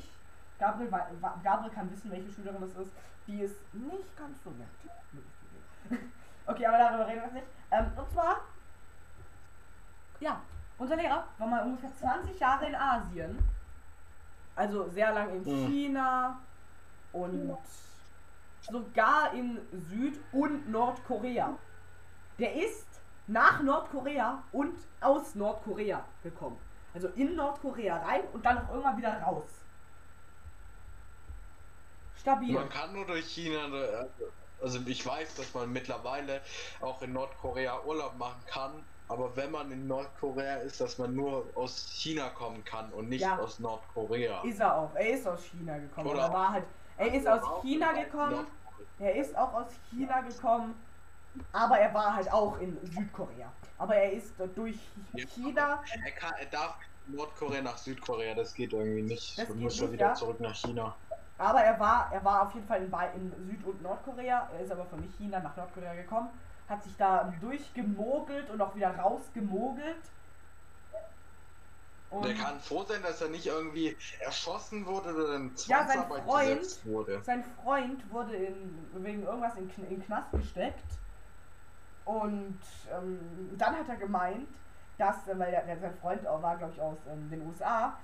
[0.60, 2.92] Gabriel, wei- wa- Gabriel kann wissen, welche Schülerin das ist.
[3.28, 6.00] Die ist nicht ganz so nett.
[6.46, 7.48] Okay, aber darüber reden wir jetzt nicht.
[7.72, 8.42] Ähm, und zwar,
[10.20, 10.42] ja,
[10.78, 13.40] unser Lehrer war mal ungefähr 20 Jahre in Asien.
[14.56, 15.68] Also sehr lang in Hm.
[15.68, 16.40] China
[17.14, 17.58] und
[18.70, 19.60] sogar in
[19.90, 21.58] Süd- und Nordkorea.
[22.40, 22.88] Der ist
[23.28, 26.58] nach Nordkorea und aus Nordkorea gekommen.
[26.94, 29.44] Also in Nordkorea rein und dann auch irgendwann wieder raus.
[32.20, 32.54] Stabil.
[32.54, 34.06] Man kann nur durch China, äh,
[34.62, 36.42] also ich weiß, dass man mittlerweile
[36.82, 41.46] auch in Nordkorea Urlaub machen kann, aber wenn man in Nordkorea ist, dass man nur
[41.56, 43.38] aus China kommen kann und nicht Ja.
[43.40, 44.42] aus Nordkorea.
[44.44, 44.94] Ist er auch.
[44.96, 46.08] Er ist aus China gekommen.
[46.08, 46.66] Oder er war halt.
[46.98, 48.48] Er ist aus China gekommen.
[49.00, 50.76] Er ist auch aus China gekommen.
[51.54, 53.52] Aber er war halt auch in Südkorea.
[53.78, 54.78] Aber er ist durch
[55.14, 55.84] Ja, China.
[56.06, 56.76] Er, kann, er darf
[57.08, 59.38] Nordkorea nach Südkorea, das geht irgendwie nicht.
[59.38, 60.14] Das er muss schon wieder ja.
[60.16, 60.96] zurück nach China.
[61.38, 64.50] Aber er war, er war auf jeden Fall in, in Süd- und Nordkorea.
[64.54, 66.30] Er ist aber von China nach Nordkorea gekommen.
[66.68, 69.96] Hat sich da durchgemogelt und auch wieder rausgemogelt.
[72.12, 75.98] Und Der kann froh sein, dass er nicht irgendwie erschossen wurde oder in Ja, sein
[76.00, 77.22] Zwangsarbeit Freund- wurde.
[77.24, 80.84] Sein Freund wurde in, wegen irgendwas in, in Knast gesteckt.
[82.06, 82.60] Und
[82.92, 84.50] ähm, dann hat er gemeint,
[84.98, 87.98] dass, äh, weil der, der, sein Freund auch war, glaube ich, aus ähm, den USA,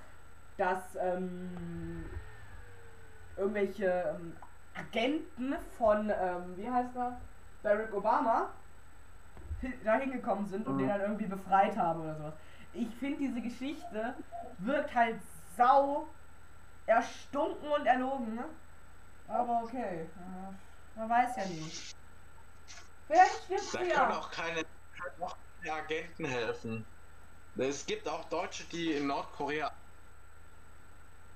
[0.56, 2.04] dass ähm,
[3.36, 4.32] irgendwelche ähm,
[4.74, 7.20] Agenten von, ähm, wie heißt er,
[7.62, 8.50] Barack Obama,
[9.84, 10.78] da hingekommen sind und Mhm.
[10.80, 12.34] den dann irgendwie befreit haben oder sowas.
[12.72, 14.14] Ich finde, diese Geschichte
[14.58, 15.16] wirkt halt
[15.56, 16.06] sau
[16.86, 18.34] erstunken und erlogen.
[18.34, 18.44] ne?
[19.28, 20.06] Aber okay.
[20.94, 21.95] Man weiß ja nicht.
[23.06, 24.64] Vielleicht stirbt Da können auch keine,
[25.68, 26.86] Agenten helfen.
[27.56, 29.72] Es gibt auch Deutsche, die in Nordkorea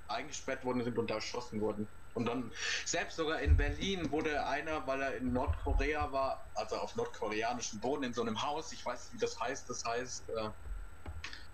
[0.08, 1.88] eingesperrt worden sind und erschossen wurden.
[2.12, 2.52] Und dann,
[2.84, 8.02] selbst sogar in Berlin wurde einer, weil er in Nordkorea war, also auf nordkoreanischem Boden
[8.02, 10.50] in so einem Haus, ich weiß nicht, wie das heißt, das heißt, äh,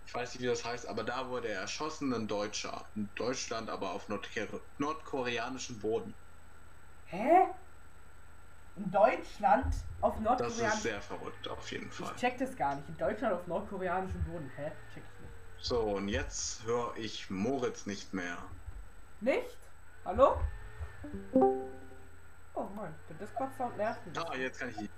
[0.07, 2.91] ich weiß nicht, wie das heißt, aber da wurde er erschossen, ein Deutscher.
[2.95, 6.17] In Deutschland, aber auf Nordkore nordkoreanischem Boden.
[7.05, 7.66] Hä?
[8.77, 12.13] In Deutschland auf Das ist sehr verrückt, auf jeden Fall.
[12.15, 12.89] Ich check das gar nicht.
[12.89, 14.51] In Deutschland auf nordkoreanischem Boden.
[14.57, 14.71] Hä?
[14.93, 15.65] Check ich nicht.
[15.67, 18.37] So, und jetzt höre ich Moritz nicht mehr.
[19.23, 19.57] Nicht?
[20.05, 20.39] Hallo?
[21.33, 24.19] Oh mein, der Discord-Sound nervt mich.
[24.19, 24.89] Ah, jetzt kann ich ihn.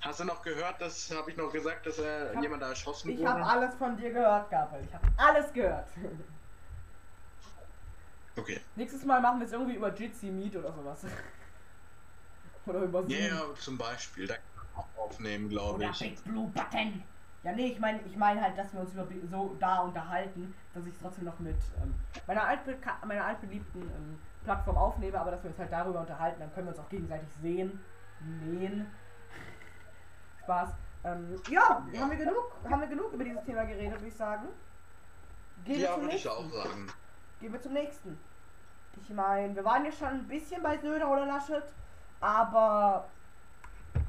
[0.00, 2.68] Hast du noch gehört, das habe ich noch gesagt, dass er Ich hab- jemand da
[2.68, 3.28] erschossen Ich wurde?
[3.30, 4.84] habe alles von dir gehört, Gabriel.
[4.84, 5.88] Ich habe alles gehört.
[8.36, 8.60] Okay.
[8.76, 11.04] Nächstes Mal machen wir es irgendwie über Jitsi Meet oder sowas.
[12.68, 13.10] Oder über Zoom.
[13.10, 14.26] Ja, yeah, zum Beispiel.
[14.26, 15.98] Da kann man auch aufnehmen, glaube ich.
[15.98, 17.02] Big Blue Button.
[17.44, 20.84] Ja, nee, ich meine ich mein halt, dass wir uns über so da unterhalten, dass
[20.86, 21.94] ich es trotzdem noch mit ähm,
[22.26, 26.52] meiner, altbeka meiner altbeliebten ähm, Plattform aufnehme, aber dass wir uns halt darüber unterhalten, dann
[26.52, 27.80] können wir uns auch gegenseitig sehen,
[28.42, 28.90] nähen.
[30.42, 30.70] Spaß.
[31.04, 32.00] Ähm, ja, Ja.
[32.00, 34.48] haben wir genug, haben wir genug über dieses Thema geredet, würde ich sagen.
[35.64, 36.44] Gehen wir Ja, zum würde ich nächsten.
[36.44, 36.86] auch sagen.
[37.40, 38.18] Gehen wir zum nächsten.
[39.00, 41.62] Ich meine, wir waren ja schon ein bisschen bei Söder oder Laschet,
[42.20, 43.08] aber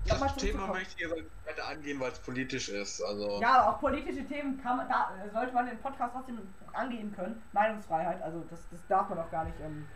[0.05, 1.09] Das nochmal Thema möchte ich
[1.45, 3.01] weiter angehen, weil es politisch ist.
[3.01, 6.39] Also, Ja, aber auch politische Themen kann man, da sollte man den Podcast trotzdem
[6.73, 7.41] angehen können.
[7.53, 9.87] Meinungsfreiheit, also das, das darf man auch gar nicht ähm,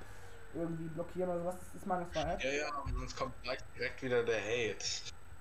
[0.53, 1.55] irgendwie blockieren oder sowas.
[1.59, 2.43] Das ist Meinungsfreiheit.
[2.43, 4.77] ja, ja, sonst kommt gleich direkt wieder der Hate.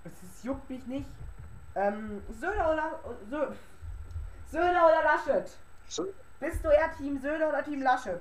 [0.05, 1.07] Es ist, juckt mich nicht.
[1.75, 3.47] Ähm, Söder oder Sö
[4.51, 5.51] Söder oder Laschet?
[5.89, 6.07] So,
[6.41, 8.21] Bist du eher Team Söder oder Team Laschet?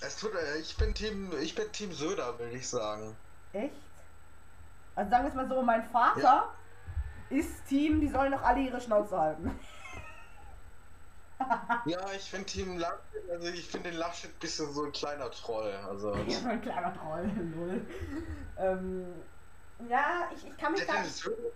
[0.00, 3.16] Es tut, ich bin Team, ich bin Team Söder, will ich sagen.
[3.52, 3.74] Echt?
[4.94, 6.52] Also sagen wir es mal so, mein Vater
[7.30, 9.58] ist Team, die sollen doch alle ihre Schnauze halten.
[11.84, 15.30] Ja, ich finde Team Laschet, also ich finde den Laschet ein bisschen so ein kleiner
[15.30, 15.72] Troll.
[15.88, 17.86] Also, Ja, so ein kleiner Troll, null.
[18.58, 19.06] Ähm,
[19.88, 21.52] ja, ich, ich kann mich der, da der Söder,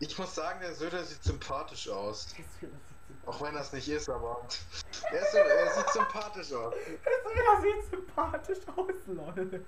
[0.00, 2.28] ich muss sagen, der Söder sieht sympathisch aus.
[2.28, 2.70] Das sieht
[3.28, 4.40] Auch wenn das nicht ist, aber
[5.12, 6.72] er, ist, er sieht sympathisch aus.
[7.04, 9.64] Das sieht sympathisch aus, Leute.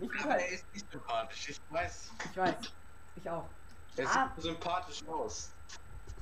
[0.00, 2.12] Ich, Aber er ist nicht sympathisch, ich weiß.
[2.30, 2.54] ich weiß.
[3.16, 3.44] Ich auch.
[3.96, 4.30] Er Ah.
[4.36, 5.52] sieht sympathisch aus.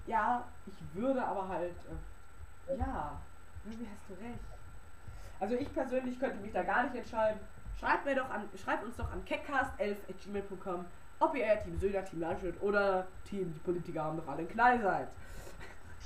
[0.06, 1.74] Ja, ich würde aber halt.
[2.66, 3.20] Äh, ja,
[3.64, 4.40] irgendwie hast du recht.
[5.40, 7.40] Also ich persönlich könnte mich da gar nicht entscheiden.
[7.78, 10.86] Schreibt mir doch an, schreibt uns doch an keckcast11.gmail.com,
[11.20, 14.48] ob ihr eher Team Söder, Team Laschet oder Team die Politiker haben doch alle einen
[14.48, 15.08] Knall seid.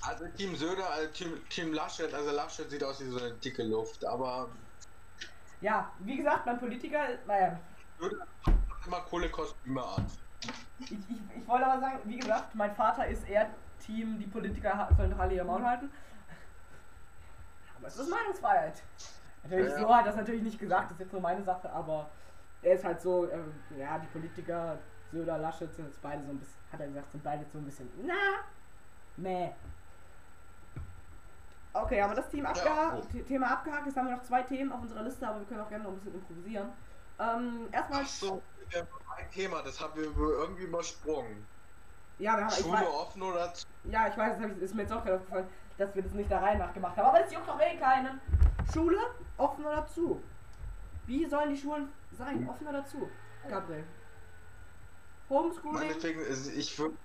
[0.07, 3.63] Also Team Söder, also Team, Team Laschet, also Laschet sieht aus wie so eine dicke
[3.63, 4.49] Luft, aber
[5.61, 7.59] Ja, wie gesagt, mein Politiker, naja,
[8.85, 10.05] Immer coole Kostüme an.
[10.81, 10.99] ich, ich,
[11.37, 15.19] ich wollte aber sagen, wie gesagt, mein Vater ist eher Team, die Politiker sollen doch
[15.21, 15.89] alle ihr Maul halten.
[17.79, 18.83] Aber es ist Meinungsfreiheit.
[19.45, 19.81] Natürlich, Ja, ja.
[19.87, 22.11] so hat er das natürlich nicht gesagt, das ist jetzt nur meine Sache, aber
[22.63, 24.79] er ist halt so, ähm, ja, die Politiker,
[25.13, 27.65] Söder, Laschet sind jetzt beide so ein bisschen, hat er gesagt, sind beide so ein
[27.65, 28.15] bisschen, na,
[29.17, 29.53] meh.
[31.75, 33.13] Okay, haben wir das Thema Ja, abgehakt.
[33.13, 35.61] The- Thema abgehakt, jetzt haben wir noch zwei Themen auf unserer Liste, aber wir können
[35.61, 36.69] auch gerne noch ein bisschen improvisieren.
[37.19, 38.83] Ähm, erstmal, Ach so, ja,
[39.17, 41.47] ein Thema, das haben wir irgendwie übersprungen.
[42.19, 43.65] ja, wir haben, Schule weiß, offen oder zu?
[43.85, 46.31] Ja, ich weiß, das ich, ist mir jetzt auch gerade aufgefallen, dass wir das nicht
[46.31, 47.07] der Reihe nach gemacht haben.
[47.07, 48.21] Aber das juckt doch eh keinen.
[48.73, 48.99] Schule,
[49.39, 50.23] offen oder zu?
[51.07, 52.49] Wie sollen die Schulen sein?
[52.49, 53.09] Offen oder zu?
[53.49, 53.85] Gabriel.
[55.29, 55.89] Homeschooling?
[55.89, 56.21] Meinetwegen,
[56.57, 56.97] ich würde,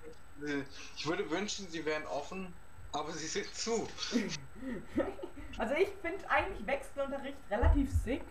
[0.95, 2.53] ich würde wünschen, sie wären offen,
[2.91, 3.87] aber sie sind zu.
[5.57, 8.21] Also ich finde eigentlich Wechselunterricht relativ sick.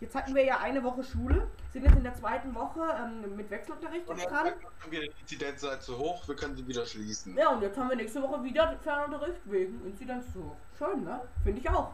[0.00, 3.48] Jetzt hatten wir ja eine Woche Schule, sind jetzt in der zweiten Woche ähm, mit
[3.50, 4.48] Wechselunterricht Und dran.
[4.48, 7.36] haben wir die Inzidenz sei zu hoch, wir können sie wieder schließen.
[7.38, 10.56] Ja, und jetzt haben wir nächste Woche wieder Fernunterricht wegen Inzidenz zu hoch.
[10.76, 11.20] Schön, ne?
[11.42, 11.92] Finde ich auch.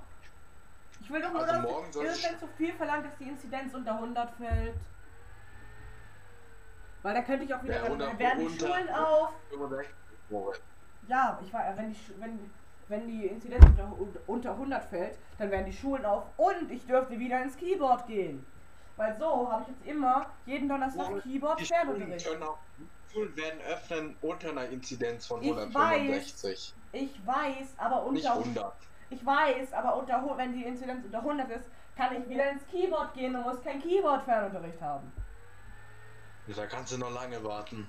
[1.03, 3.07] Ich will doch nur, Also dass morgen soll ist es ich- denn zu viel verlangt,
[3.07, 4.74] dass die Inzidenz unter 100 fällt?
[7.03, 9.31] Weil dann könnte ich auch wieder, Ja, werden die Schulen auf.
[9.50, 9.94] 65
[10.29, 10.61] Moritz.
[11.07, 12.50] Ja, ich war, wenn die, wenn,
[12.90, 17.18] wenn die Inzidenz unter, unter 100 fällt, dann werden die Schulen auf und ich dürfte
[17.18, 18.44] wieder ins Keyboard gehen.
[18.96, 22.26] Weil so habe ich jetzt immer jeden Donnerstag Moritz, Keyboard Die Schulen, Fernunterricht.
[23.37, 26.74] werden öffnen unter einer Inzidenz von Ich 165.
[26.92, 28.72] Ich weiß, aber Nicht unter 100.
[29.11, 31.64] Ich weiß, aber unter, wenn die Inzidenz unter 100 ist,
[31.96, 35.12] kann ich wieder ins Keyboard gehen und muss kein Keyboard-Fernunterricht haben.
[36.57, 37.88] Da kannst du noch lange warten.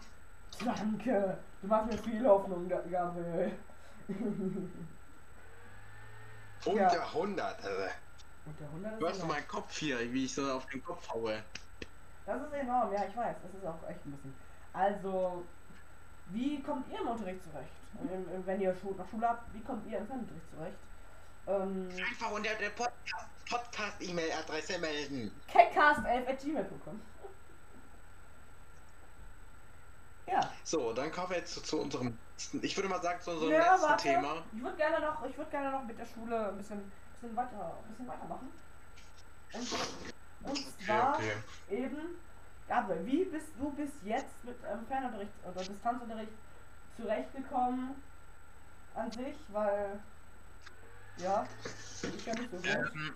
[0.64, 1.38] Danke.
[1.62, 2.70] Du machst mir viel Hoffnung,
[4.14, 4.70] Ga- Gabriel.
[6.66, 7.84] Unter 100, also.
[8.46, 9.28] Unter 100 ist du enorm.
[9.28, 11.44] meinen Kopf hier, wie ich so auf den Kopf haue?
[12.26, 13.36] Das ist enorm, ja, ich weiß.
[13.44, 14.34] Das ist auch echt ein bisschen.
[14.74, 15.46] Also,
[16.30, 17.72] wie kommt ihr im Unterricht zurecht?
[18.46, 20.78] Wenn ihr Schu nach Schule habt, wie kommt ihr im Fernunterricht zurecht?
[21.48, 25.32] Ähm, Einfach unter der Podcast- Podcast-E-Mail-Adresse melden.
[25.52, 27.02] catcast11.gmail.com
[30.32, 30.52] Ja.
[30.64, 33.52] So, dann kommen wir jetzt zu, zu unserem letzten, ich würde mal sagen, zu unserem
[33.52, 34.04] Ja, letzten warte.
[34.04, 34.44] Thema.
[34.54, 37.78] Ich würde gerne noch, ich würde gerne noch mit der Schule ein bisschen, bisschen weiter,
[37.84, 38.50] ein bisschen weitermachen.
[39.54, 39.68] Und,
[40.44, 41.20] und zwar
[41.70, 42.16] eben,
[42.68, 46.32] Gabriel, wie bist du bis jetzt mit ähm, Fernunterricht oder Distanzunterricht
[46.96, 47.96] zurechtgekommen
[48.96, 50.00] an sich, weil
[51.18, 51.46] ja,
[52.02, 52.58] ich ja nicht so.
[52.58, 53.16] Ähm,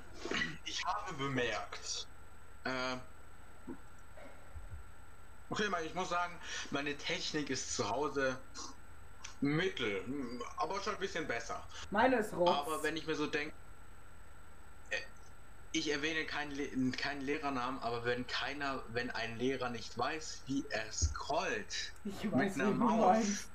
[0.65, 2.08] ich habe bemerkt,
[2.65, 2.97] äh,
[5.49, 6.34] okay, ich muss sagen,
[6.71, 8.38] meine Technik ist zu Hause
[9.41, 10.03] mittel,
[10.58, 11.63] aber schon ein bisschen besser.
[11.91, 12.49] Meine ist rot.
[12.49, 13.53] Aber wenn ich mir so denke,
[14.89, 14.97] äh,
[15.71, 20.91] ich erwähne keinen, keinen Lehrernamen, aber wenn keiner, wenn ein Lehrer nicht weiß, wie er
[20.91, 23.47] scrollt, ich weiß, einer wie du Maus.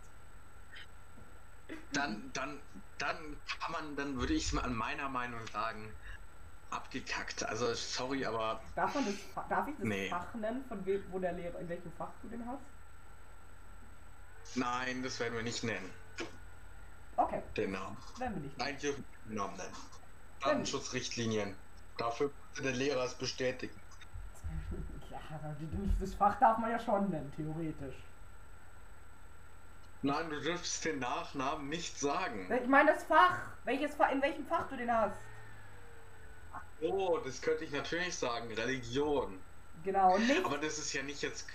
[1.93, 2.61] dann, dann,
[2.99, 5.93] dann kann man, dann würde ich es mal an meiner Meinung sagen,
[6.71, 7.43] abgekackt.
[7.45, 9.15] Also sorry, aber Darf man das,
[9.49, 10.09] darf ich das Nee.
[10.09, 12.61] Fach nennen, von wem, wo der Lehrer, in welchem Fach du den hast?
[14.57, 15.91] nein, das werden wir nicht nennen,
[17.17, 17.97] Okay, den Namen.
[18.19, 18.59] werden wir nicht.
[18.59, 19.77] Nein, dürfen wir den Namen nennen.
[20.41, 21.55] Datenschutzrichtlinien.
[21.99, 22.31] Dafür
[22.63, 23.75] der Lehrer es bestätigen.
[25.11, 25.19] Ja,
[26.01, 27.97] das Fach darf man ja schon nennen, theoretisch.
[30.03, 32.51] Nein, du dürftest den Nachnamen nicht sagen.
[32.53, 33.39] Ich meine das Fach.
[33.65, 35.17] Welches Fach, in welchem Fach du den hast.
[36.83, 38.53] Oh, das könnte ich natürlich sagen.
[38.55, 39.39] Religion.
[39.85, 40.45] Genau, nicht.
[40.45, 41.47] Aber das ist ja nicht jetzt.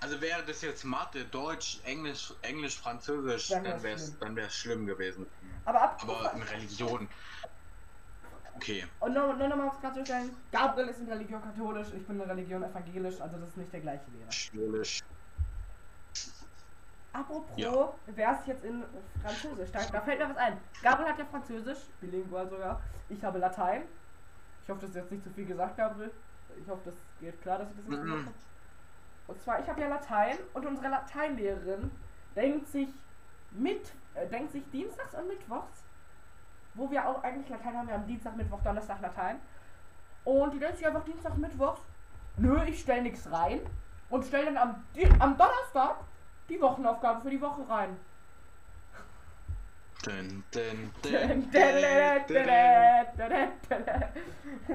[0.00, 4.16] Also wäre das jetzt Mathe, Deutsch, Englisch, Englisch, Französisch, Dann wäre es schlimm.
[4.20, 5.26] dann wär's schlimm gewesen.
[5.64, 5.98] Aber ab.
[6.02, 7.08] Aber in Religion.
[8.56, 8.86] Okay.
[9.00, 10.34] Und nur, nur nochmal aufs Karte stellen.
[10.52, 13.80] Gabriel ist in Religion katholisch, ich bin in Religion evangelisch, also das ist nicht der
[13.80, 14.32] gleiche Lehrer.
[14.32, 15.00] Schulisch.
[17.12, 17.92] Apropos, Ja.
[18.06, 18.84] wer ist jetzt in
[19.22, 19.70] Französisch?
[19.72, 20.58] Da, da fällt mir was ein.
[20.82, 22.80] Gabriel hat ja Französisch, bilingual sogar.
[23.08, 23.82] Ich habe Latein.
[24.66, 26.10] Ich hoffe, das ist jetzt nicht zu viel gesagt, Gabriel.
[26.60, 28.10] Ich hoffe, das geht klar, dass ich das nicht Mhm.
[28.10, 28.34] gesagt habe.
[29.28, 31.88] Und zwar, ich habe ja Latein und unsere Lateinlehrerin
[32.34, 32.88] denkt sich
[33.52, 35.84] mit, äh, denkt sich dienstags und mittwochs,
[36.74, 39.36] wo wir auch eigentlich Latein haben, wir haben Dienstag, Mittwoch, Donnerstag Latein.
[40.24, 41.80] Und die denkt sich einfach Dienstag, Mittwochs,
[42.36, 43.60] nö, ich stell nichts rein
[44.10, 44.84] und stell dann am,
[45.20, 45.98] am Donnerstag
[46.48, 47.96] die Wochenaufgabe für die Woche rein.
[50.06, 52.46] Dun, dun, Das dun, dun.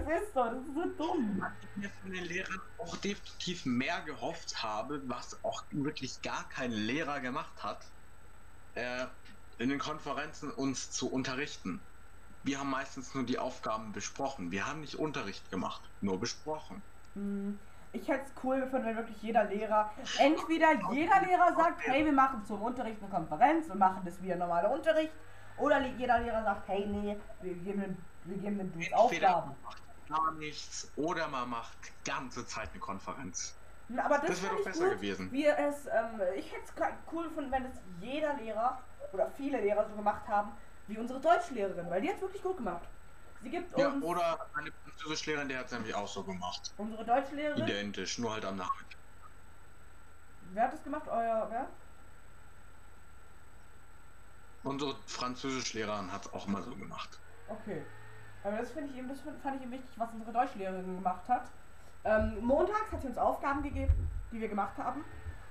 [0.09, 1.45] ist so, das ist so dumm.
[1.61, 6.71] ich mir von den Lehrern auch definitiv mehr gehofft habe, was auch wirklich gar kein
[6.71, 7.93] Lehrer gemacht hat,
[8.73, 9.07] äh,
[9.57, 11.87] in den Konferenzen uns zu unterrichten.
[12.43, 14.51] wir haben meistens nur die Aufgaben besprochen.
[14.51, 16.83] Wir haben nicht Unterricht gemacht, nur besprochen.
[17.13, 17.59] Hm,
[17.93, 22.13] Ich hätte es cool gefunden, wenn wirklich jeder Lehrer, entweder jeder Lehrer sagt, hey, wir
[22.13, 25.11] machen zum Unterricht eine Konferenz und machen das wie ein normaler Unterricht,
[25.57, 29.49] oder jeder Lehrer sagt, hey, nee, wir geben den, wir geben den Dudes Aufgaben.
[29.49, 33.55] man macht gar nichts oder man macht die ganze Zeit eine Konferenz.
[33.89, 35.31] Na, Aber das, Das wäre doch besser gut, gewesen.
[35.31, 36.73] Wie es, ähm, ich hätte es
[37.11, 38.79] cool gefunden, wenn es jeder Lehrer
[39.11, 40.51] oder viele Lehrer so gemacht haben,
[40.87, 42.87] wie unsere Deutschlehrerin, weil die hat wirklich gut gemacht.
[43.43, 46.71] Sie gibt Ja, uns, oder eine Französischlehrerin, der hat es nämlich auch so gemacht.
[46.77, 48.97] unsere Deutschlehrerin, Identisch, nur halt am Nachmittag.
[50.53, 51.07] wer hat das gemacht?
[51.07, 51.67] Euer, wer?
[54.63, 57.17] Unsere Französischlehrerin hat es auch mal so gemacht.
[57.47, 57.81] Okay.
[58.43, 61.43] Aber das finde ich eben, das fand ich eben wichtig, was unsere Deutschlehrerin gemacht hat.
[62.03, 65.03] Ähm, montags hat sie uns Aufgaben gegeben, die wir gemacht haben.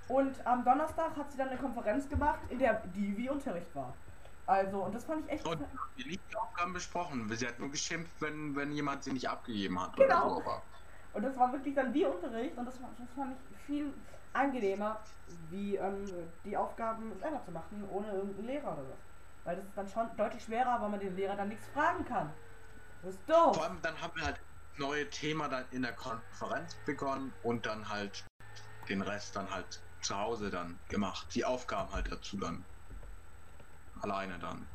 [0.08, 3.94] Und am Donnerstag hat sie dann eine Konferenz gemacht, in der die wie Unterricht war.
[4.46, 5.46] Also, und das fand ich echt.
[5.46, 5.60] Und
[5.94, 7.28] wir nicht die Aufgaben besprochen.
[7.30, 9.96] Sie hat nur geschimpft, wenn, wenn jemand sie nicht abgegeben hat.
[9.96, 10.36] Genau.
[10.36, 10.62] Oder so, aber
[11.12, 13.94] Und das war wirklich dann wie Unterricht und das, das fand ich viel
[14.32, 15.00] angenehmer,
[15.50, 16.04] wie ähm,
[16.44, 18.98] die Aufgaben selber zu machen, ohne irgendeinen Lehrer oder was.
[19.44, 22.32] Weil das ist dann schon deutlich schwerer, weil man den Lehrer dann nichts fragen kann.
[23.02, 23.56] Das ist doof.
[23.56, 24.40] Vor allem dann haben wir halt
[24.76, 28.24] neue Thema dann in der Konferenz begonnen und dann halt
[28.88, 31.34] den Rest dann halt zu Hause dann gemacht.
[31.34, 32.64] Die Aufgaben halt dazu dann.
[34.02, 34.66] Alleine dann.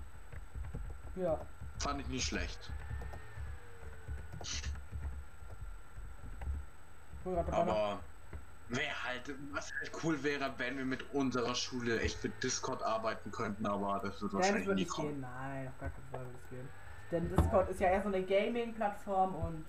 [1.16, 1.40] Ja.
[1.80, 2.72] Fand ich nicht schlecht.
[7.52, 8.00] Aber
[8.70, 13.32] wäre halt, was halt cool wäre, wenn wir mit unserer Schule echt mit Discord arbeiten
[13.32, 15.10] könnten, aber das wird das wahrscheinlich wird nie nicht kommen.
[15.10, 15.22] gehen.
[15.22, 16.70] Nein, auf gar keinen Fall wird es gehen.
[17.12, 19.66] Denn Discord ist ja eher so eine Gaming-Plattform und.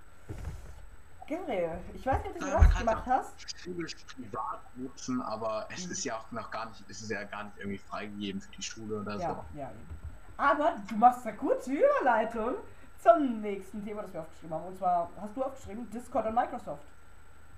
[1.29, 3.59] Gabriel, ich weiß nicht, ob du Ja, das kann gemacht hast.
[3.61, 5.93] Schule privat nutzen, aber es Mhm.
[5.93, 8.62] ist ja auch noch gar nicht, es ist ja gar nicht irgendwie freigegeben für die
[8.62, 9.59] Schule oder Ja, so.
[9.59, 9.89] ja, eben.
[10.37, 12.57] Aber du machst eine gute Überleitung
[12.99, 14.67] zum nächsten Thema, das wir aufgeschrieben haben.
[14.67, 16.85] Und zwar hast du aufgeschrieben Discord und Microsoft.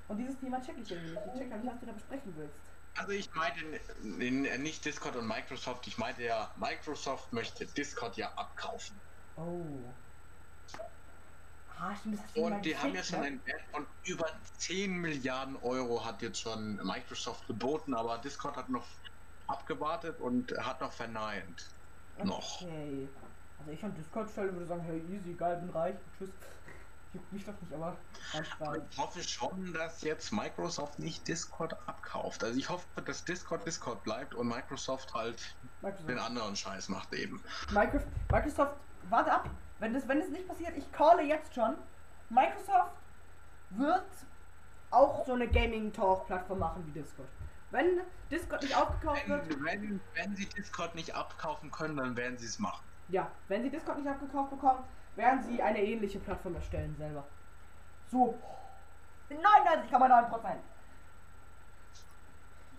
[0.08, 1.22] Und dieses Thema check ich irgendwie nicht.
[1.34, 2.54] Ich check ja nicht, was du da besprechen willst.
[2.96, 3.60] Also ich meinte
[4.02, 8.96] n- n- nicht Discord und Microsoft, ich meinte ja, Microsoft möchte Discord ja abkaufen.
[9.36, 9.66] Oh.
[11.80, 13.26] Ah, stimmt, Und die haben ja schon ne?
[13.26, 14.26] einen Wert von über
[14.58, 18.86] 10 Milliarden Euro hat jetzt schon Microsoft geboten, aber Discord hat noch
[19.46, 21.70] abgewartet und hat noch verneint.
[22.24, 22.62] Noch.
[22.62, 23.08] Okay.
[23.60, 26.30] Also ich an Discord-Stelle würde sagen, hey, easy, geil, bin reich, tschüss.
[27.14, 27.96] Juckt mich doch nicht, aber
[28.90, 32.44] ich hoffe schon, dass jetzt Microsoft nicht Discord abkauft.
[32.44, 36.20] Also ich hoffe, dass Discord Discord bleibt und Microsoft halt den Microsoft.
[36.20, 37.42] anderen Scheiß macht eben.
[37.72, 38.76] Microsoft, Microsoft,
[39.08, 39.50] warte ab.
[39.78, 41.76] Wenn das, wenn das nicht passiert, ich calle jetzt schon.
[42.30, 42.92] Microsoft
[43.70, 44.06] wird
[44.90, 47.28] auch so eine Gaming-Talk-Plattform machen wie Discord.
[47.70, 52.46] Wenn Discord nicht aufgekauft wird, Wenn, wenn, sie Discord nicht abkaufen können, dann werden sie
[52.46, 52.82] es machen.
[53.08, 54.84] ja, wenn sie Discord nicht abgekauft bekommen,
[55.16, 57.24] werden sie eine ähnliche Plattform erstellen selber.
[58.10, 58.38] So.
[59.30, 60.56] 99,9%.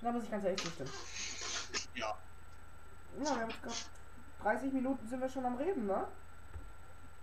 [0.01, 0.89] Da muss ich ganz ehrlich zustimmen.
[1.93, 2.17] Ja.
[3.19, 3.75] Ja, wir haben jetzt gerade
[4.57, 6.07] 30 Minuten sind wir schon am Reden, ne?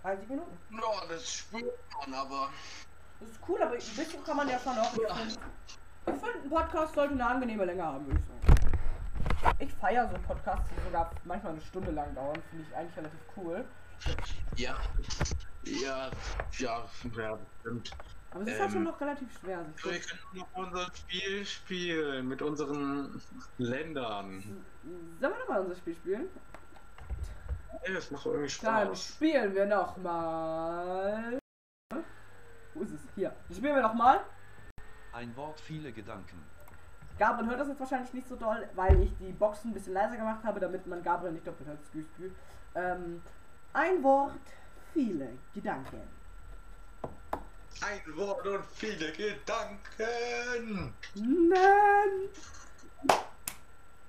[0.02, 0.58] 30 Minuten.
[0.70, 1.64] Ja, das spürt
[2.00, 2.50] man, aber.
[3.20, 4.92] Das ist cool, aber ein bisschen kann man ja schon auch.
[4.94, 9.56] Ich finde, ein Podcast sollte eine angenehme Länge haben, würde ich sagen.
[9.58, 12.40] Ich feiere so Podcasts, die sogar manchmal eine Stunde lang dauern.
[12.50, 13.64] Finde ich eigentlich relativ cool.
[14.56, 14.76] Ja.
[15.64, 16.10] Ja,
[16.58, 17.90] ja, ja, stimmt.
[18.30, 19.64] Aber es ist halt schon Ähm, noch relativ schwer.
[19.76, 23.20] Sich Wir können noch unser Spiel spielen mit unseren
[23.58, 24.42] Ländern.
[25.20, 26.28] Sollen wir nochmal unser Spiel spielen?
[27.82, 29.04] Ey, das macht irgendwie Dann Spaß.
[29.04, 31.38] spielen wir nochmal.
[32.74, 33.00] Wo ist es?
[33.14, 33.34] Hier.
[33.48, 34.20] Dann spielen wir nochmal.
[35.12, 36.42] Ein Wort, viele Gedanken.
[37.18, 40.16] Gabriel hört das jetzt wahrscheinlich nicht so doll, weil ich die Boxen ein bisschen leiser
[40.16, 41.78] gemacht habe, damit man Gabriel nicht doppelt hört.
[42.74, 43.22] Ähm,
[43.72, 44.32] ein Wort,
[44.92, 46.02] viele Gedanken.
[47.80, 50.94] Ein Wort und viele Gedanken.
[51.14, 52.28] Nein!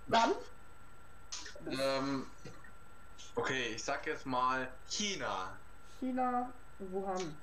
[0.08, 0.32] Dann?
[1.70, 2.26] Ähm,
[3.38, 5.56] okay, ich sag jetzt mal China.
[6.00, 7.36] China, Wuhan.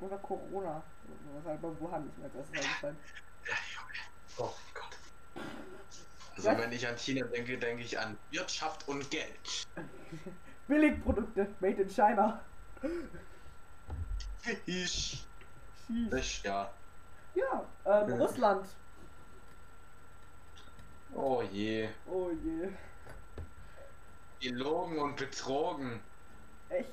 [0.00, 0.82] Oder Corona.
[1.34, 2.96] Was halt bei Wuhan nicht mehr als erstes eingefallen.
[3.46, 3.98] Ja, Junge.
[4.38, 5.44] Oh Gott.
[6.36, 6.58] Also Was?
[6.58, 9.66] wenn ich an China denke, denke ich an Wirtschaft und Geld.
[10.68, 12.40] Billigprodukte, made in China.
[14.66, 15.24] Ich.
[15.86, 16.12] Sheesh.
[16.18, 16.70] Ich, ja.
[17.34, 18.16] Ja, ähm, Ja.
[18.16, 18.66] Russland.
[21.14, 21.88] Oh je.
[22.06, 22.68] Oh je
[24.43, 25.99] Gelogen und betrogen.
[26.69, 26.89] Echt?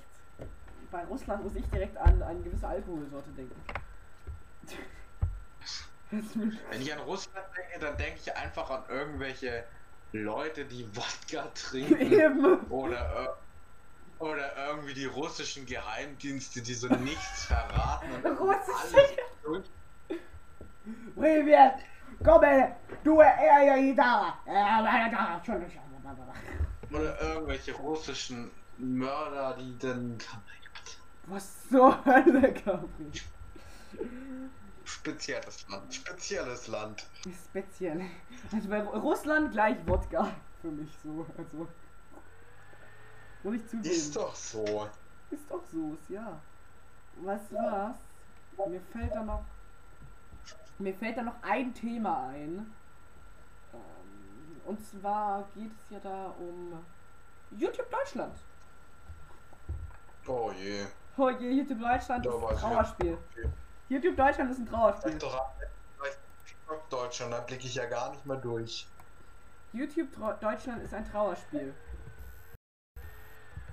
[0.91, 3.61] Bei Russland muss ich direkt an eine gewisse Alkoholsorte denken.
[6.11, 9.65] Das ist mir- Wenn ich an Russland denke, dann denke ich einfach an irgendwelche
[10.13, 12.01] Leute, die Wodka trinken.
[12.13, 12.61] Eben.
[12.71, 13.37] Oder
[14.19, 18.07] Oder irgendwie die russischen Geheimdienste, die so nichts verraten.
[18.25, 19.11] Und Russische alles
[19.43, 19.69] durch-
[21.15, 21.75] Привет!
[22.25, 22.77] Komm her!
[23.05, 24.33] Du, er, ja, Gitarre!
[24.47, 25.83] Ja, schon, schon.
[26.92, 30.18] oder irgendwelche russischen Mörder, die dann.
[31.28, 33.12] Was zur Hölle, Gabriel?
[34.84, 35.94] Spezielles Land.
[35.94, 37.06] Spezielles Land.
[37.50, 38.02] Speziell.
[38.52, 40.34] Also bei Russland gleich Wodka.
[40.62, 41.26] Für mich so.
[41.38, 41.68] Also.
[43.44, 43.96] Muss ich zugeben.
[43.96, 44.90] Ist doch so.
[45.30, 46.40] Ist doch so, ist ja.
[47.22, 47.42] Was?
[48.68, 49.46] Mir fällt da noch.
[50.78, 52.74] Mir fällt da noch ein Thema ein.
[54.66, 56.86] Und zwar geht es ja da um
[57.52, 58.36] YouTube Deutschland.
[60.28, 60.86] Oh je.
[61.18, 63.12] Oh je, YouTube Deutschland Da ist ein Trauerspiel.
[63.12, 63.50] nicht.
[63.90, 65.20] YouTube Deutschland ist ein Trauerspiel.
[66.90, 68.88] Deutschland, da blicke ich ja gar nicht mehr durch.
[69.74, 70.10] YouTube
[70.40, 71.74] Deutschland ist ein Trauerspiel.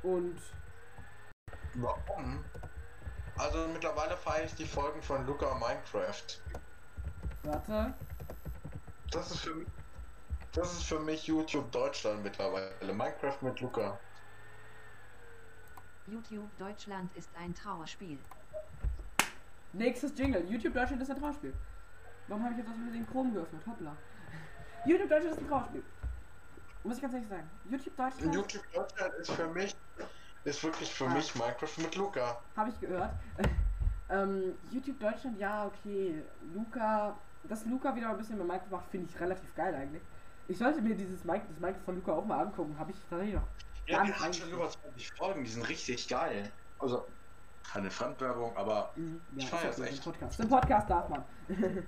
[0.02, 0.40] Und
[1.74, 2.44] Warum?
[3.36, 6.40] Also mittlerweile feiere ich die Folgen von Luca Minecraft.
[7.44, 7.94] warte.
[9.10, 9.68] Das ist für mich.
[10.52, 12.70] Das ist für mich YouTube Deutschland mittlerweile.
[12.82, 13.98] Minecraft mit Luca.
[16.06, 18.18] YouTube Deutschland ist ein Trauerspiel.
[19.74, 20.44] Nächstes Jingle.
[20.50, 21.52] YouTube Deutschland ist ein Trauerspiel.
[22.28, 23.62] Warum habe ich jetzt aus Versehen Chrome geöffnet?
[23.66, 23.96] Hoppla.
[24.86, 25.82] YouTube Deutschland ist ein Trauerspiel.
[26.84, 27.50] Muss ich ganz ehrlich sagen.
[27.68, 29.76] YouTube Deutschland YouTube Deutschland ist für mich.
[30.44, 31.10] Ist wirklich für Ah.
[31.14, 32.40] mich Minecraft mit Luca.
[32.56, 33.12] habe ich gehört.
[34.08, 36.22] ähm, YouTube Deutschland, ja, okay.
[36.54, 40.02] Luca, dass Luca wieder ein bisschen mit Minecraft macht, finde ich relativ geil eigentlich.
[40.48, 42.78] Ich sollte mir dieses Mic, das Minecraft von Luca auch mal angucken.
[42.78, 43.46] Habe ich tatsächlich noch.
[43.86, 46.50] Ja, nicht haben schon über 20 Folgen, die sind richtig geil.
[46.78, 47.06] Also,
[47.70, 50.04] keine Fremdwerbung, aber Mhm, Ich ja, feier ist es echt.
[50.04, 50.40] Podcast.
[50.40, 51.24] Im Podcast darf man.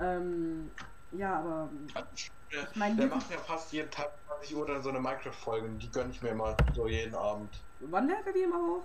[0.00, 0.70] ähm,
[1.12, 1.70] ja, aber
[2.14, 2.30] ich
[2.74, 6.10] mein, der macht ja fast jeden Tag 20 Uhr dann so eine Minecraft-Folge die gönne
[6.10, 7.62] ich mir mal so jeden Abend.
[7.80, 8.82] wann lädt er die immer hoch?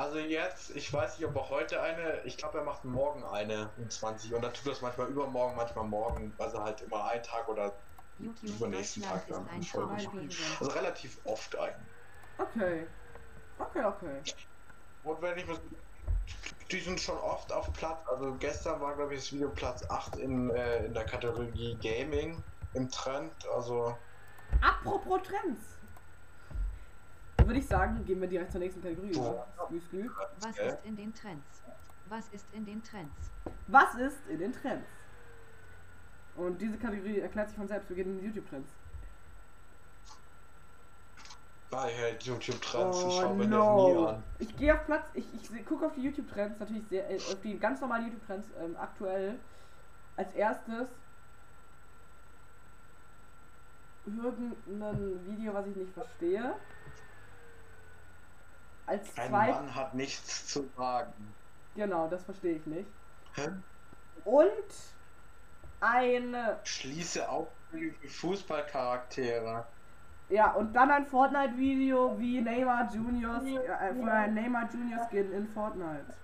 [0.00, 3.68] Also jetzt, ich weiß nicht, ob er heute eine, ich glaube er macht morgen eine
[3.76, 7.46] um 20 und dann tut das manchmal übermorgen, manchmal morgen, also halt immer einen Tag
[7.48, 7.74] oder
[8.18, 9.92] YouTube Übernächsten Tag dann in Folge.
[10.58, 11.86] Also relativ oft eigentlich.
[12.38, 12.86] Okay.
[13.58, 14.22] Okay, okay.
[15.04, 15.60] Und wenn ich mir
[16.70, 20.16] die sind schon oft auf Platz, also gestern war glaube ich das Video Platz 8
[20.16, 22.42] in, äh, in der Kategorie Gaming
[22.72, 23.94] im Trend, also
[24.62, 25.79] Apropos Trends.
[27.50, 29.12] Würde ich sagen, gehen wir direkt zur nächsten Kategorie.
[29.12, 30.08] Skü.
[30.40, 31.62] Was ist in den Trends?
[32.08, 33.30] Was ist in den Trends?
[33.66, 34.86] Was ist in den Trends?
[36.36, 37.88] Und diese Kategorie erklärt sich von selbst.
[37.88, 38.70] Wir gehen in die YouTube-Trends.
[41.70, 44.06] bei halt YouTube Trends, ich Oh schaue mir das nie no.
[44.06, 44.22] an.
[44.38, 47.58] Ich gehe auf Platz, ich, ich gucke auf die YouTube-Trends, natürlich sehr, äh, auf die
[47.58, 49.40] ganz normalen YouTube-Trends ähm, aktuell.
[50.16, 50.88] Als erstes
[54.06, 56.54] irgendein Video, was ich nicht verstehe.
[58.90, 61.12] Als Ein zweit, Mann hat nichts zu sagen.
[61.76, 62.88] genau, das verstehe ich nicht.
[63.34, 63.48] Hä?
[64.24, 64.94] Und
[65.80, 69.64] ein, Schließe auffällige Fußballcharaktere.
[70.28, 75.46] ja, und dann ein Fortnite-Video wie Neymar Juniors, äh, für ein Neymar Junior Skin in
[75.48, 76.14] Fortnite.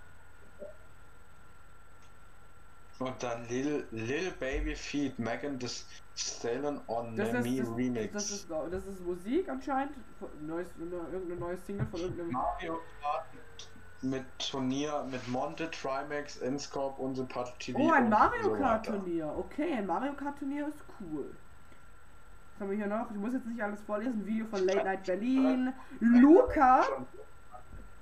[2.99, 5.69] Und dann Lil, Lil Baby Feed Megan Thee
[6.17, 8.13] Stallion on Das Me ist, das, Remix.
[8.13, 9.93] das, ist, das ist Musik anscheinend.
[10.41, 12.31] Neues, irgendeine neue Single von irgendeinem.
[12.33, 13.27] Mario Kart
[14.03, 17.79] mit Turnier mit Monte, Trimax, Inscope und Sympathie TV.
[17.79, 18.87] Oh, ein Mario so Kart.
[18.87, 19.33] Turnier.
[19.37, 21.27] Okay, ein Mario Kart Turnier ist cool.
[22.53, 23.11] Was haben wir hier noch?
[23.11, 24.25] Ich muss jetzt nicht alles vorlesen.
[24.25, 25.73] Video von Late Night Berlin.
[26.01, 26.85] Luca.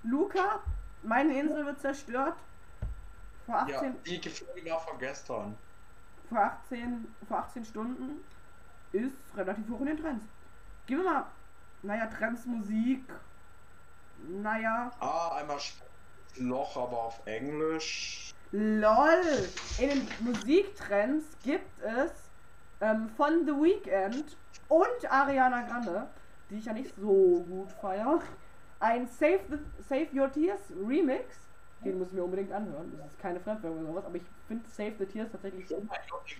[0.05, 0.61] Luca.
[1.03, 2.37] Meine Insel wird zerstört.
[3.47, 5.57] Vor 18, Ja, die Gefühle war von gestern.
[6.29, 8.25] vor 18, vor 18 Stunden.
[8.93, 10.25] Ist relativ hoch in den Trends.
[10.87, 11.27] Gehen wir mal.
[11.83, 13.05] Naja, Trends Musik.
[14.29, 14.91] Naja.
[15.01, 15.59] Ah, einmal
[16.37, 18.33] Loch, aber auf Englisch.
[18.53, 19.49] LOL!
[19.79, 22.11] In den Musiktrends gibt es
[22.81, 24.37] ähm, von The Weeknd
[24.69, 26.07] und Ariana Grande,
[26.51, 28.21] die ich ja nicht so gut feiere,
[28.81, 31.37] ein Save, the, Save Your Tears Remix.
[31.85, 32.93] Den muss ich mir unbedingt anhören.
[32.97, 35.89] Das ist keine Fremdwerbung oder sowas, aber ich finde Save the Tears tatsächlich Im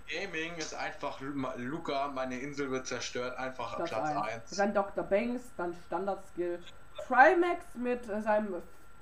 [0.07, 4.27] Gaming ist einfach Lu- Luca, meine Insel wird zerstört, einfach Platz Platz 1.
[4.49, 4.57] 1.
[4.57, 5.03] Dann Dr.
[5.03, 6.59] Banks, dann Standard Skill.
[7.07, 8.55] Trimax mit äh, seinem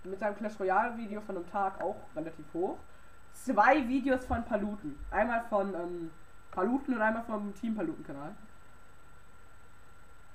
[0.03, 2.77] mit seinem Clash Royale Video von einem Tag auch relativ hoch.
[3.33, 4.99] Zwei Videos von Paluten.
[5.11, 6.11] Einmal von ähm,
[6.51, 8.35] Paluten und einmal vom Team Paluten Kanal.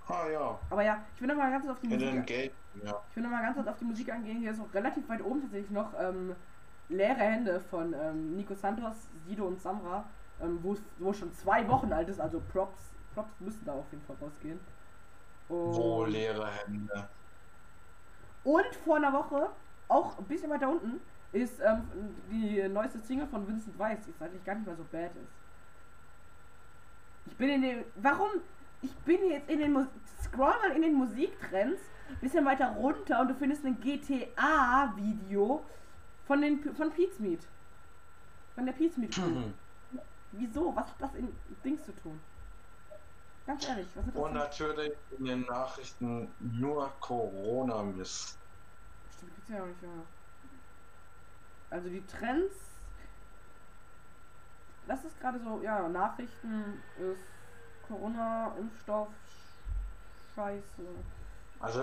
[0.09, 2.27] Ah ja, Aber ja, ich will noch mal ganz kurz auf die Musik.
[2.27, 2.51] Game,
[2.83, 3.03] ja.
[3.11, 4.39] Ich will noch mal ganz kurz auf die Musik angehen.
[4.39, 6.35] Hier ist auch relativ weit oben tatsächlich noch ähm,
[6.89, 10.05] leere Hände von ähm, Nico Santos, Sido und Samra,
[10.41, 12.21] ähm, wo, wo schon zwei Wochen alt ist.
[12.21, 14.59] Also Props, Props müssen da auf jeden Fall rausgehen.
[15.49, 17.09] Wo Und, leere Hände.
[18.45, 19.51] und vor einer Woche,
[19.89, 21.01] auch ein bisschen weiter unten,
[21.33, 21.83] ist ähm,
[22.31, 25.33] die neueste Single von Vincent Weiss, die eigentlich gar nicht mehr so bad ist.
[27.27, 27.85] Ich bin in den.
[27.97, 28.29] Warum?
[28.83, 29.73] Ich bin jetzt in den.
[29.73, 29.87] Mus
[30.23, 31.81] Scroll mal in den Musiktrends,
[32.21, 35.65] bisschen weiter runter und du findest ein GTA-Video
[36.27, 37.47] von den von Pete's Meat.
[38.55, 39.13] Von der Pete's Meat.
[39.13, 39.45] Crew.
[40.33, 40.75] Wieso?
[40.75, 41.33] Was hat das in
[41.65, 42.21] Dings zu tun?
[43.47, 48.37] Ganz ehrlich, was hat das Und natürlich in den Nachrichten nur Corona-Mist.
[49.17, 49.89] Stimmt, gibt's ja auch nicht, ja.
[51.71, 52.55] Also die Trends.
[54.87, 57.38] Das ist gerade so, ja, Nachrichten ist
[57.89, 59.17] Corona, Impfstoff,
[60.35, 61.13] Scheiße.
[61.59, 61.81] Also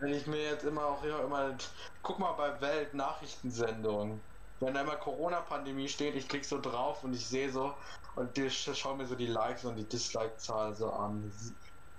[0.00, 1.56] wenn ich mir jetzt immer auch hier immer
[2.02, 4.24] guck mal bei Welt Nachrichtensendungen,
[4.60, 7.76] wenn da immer Corona-Pandemie steht, ich klick so drauf und ich sehe so
[8.16, 11.32] und die sch- schau mir so die Likes und die Dislike-Zahl so an.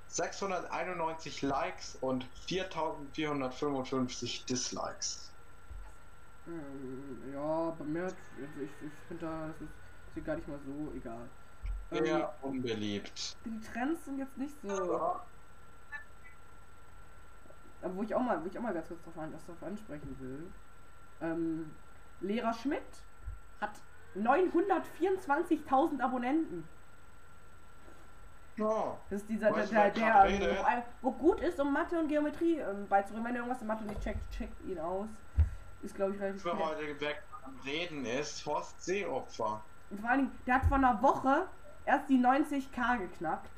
[0.07, 5.37] 691 Likes und 4455 Dislikes.
[6.45, 8.05] Ähm, ja, bei mir,
[8.37, 9.71] also ich, ich finde da, das ist,
[10.05, 11.37] ist hier gar nicht mal so egal.
[11.91, 13.37] Ähm, Sehr unbeliebt.
[13.45, 15.19] Die Trends sind jetzt nicht so.
[17.81, 20.15] Aber wo ich auch mal, wo ich auch mal ganz kurz drauf, an, drauf ansprechen
[20.19, 20.51] will.
[21.21, 21.71] Ähm,
[22.21, 22.83] Lehrer Schmidt
[23.61, 23.71] hat
[24.15, 26.67] 924.000 Abonnenten.
[28.57, 28.97] Ja.
[29.09, 30.57] Das ist dieser, der, der, der ähm, redet?
[31.01, 33.25] wo, wo gut ist, um Mathe und Geometrie ähm, beizubringen.
[33.25, 35.07] Wenn ihr irgendwas in Mathe nicht checkt, checkt ihn aus.
[35.81, 39.63] Ist, glaube ich, relativ Für heute weg am Reden ist Horst Seeopfer.
[39.89, 41.47] Und vor allen Dingen, der hat vor einer Woche
[41.89, 43.49] erst die 90k geknackt.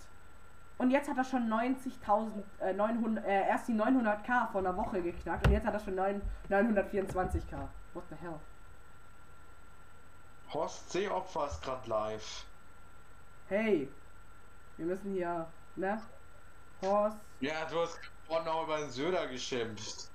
[0.77, 5.01] Und jetzt hat er schon 90.000, äh, 900, äh, erst die 900k vor einer Woche
[5.01, 5.45] geknackt.
[5.45, 7.67] Und jetzt hat er schon 9, 924k.
[7.93, 8.39] What the hell?
[10.53, 12.45] Horst Seeopfer ist gerade live.
[13.47, 13.89] Hey,
[14.77, 16.01] wir müssen hier, ne?
[16.81, 17.17] Horst.
[17.41, 20.09] Ja, du hast vorhin auch über den Söder geschimpft.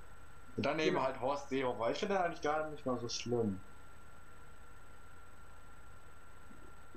[0.57, 1.91] Und dann eben halt Horst Seehofer.
[1.91, 3.59] Ich finde den eigentlich gar nicht mal so schlimm.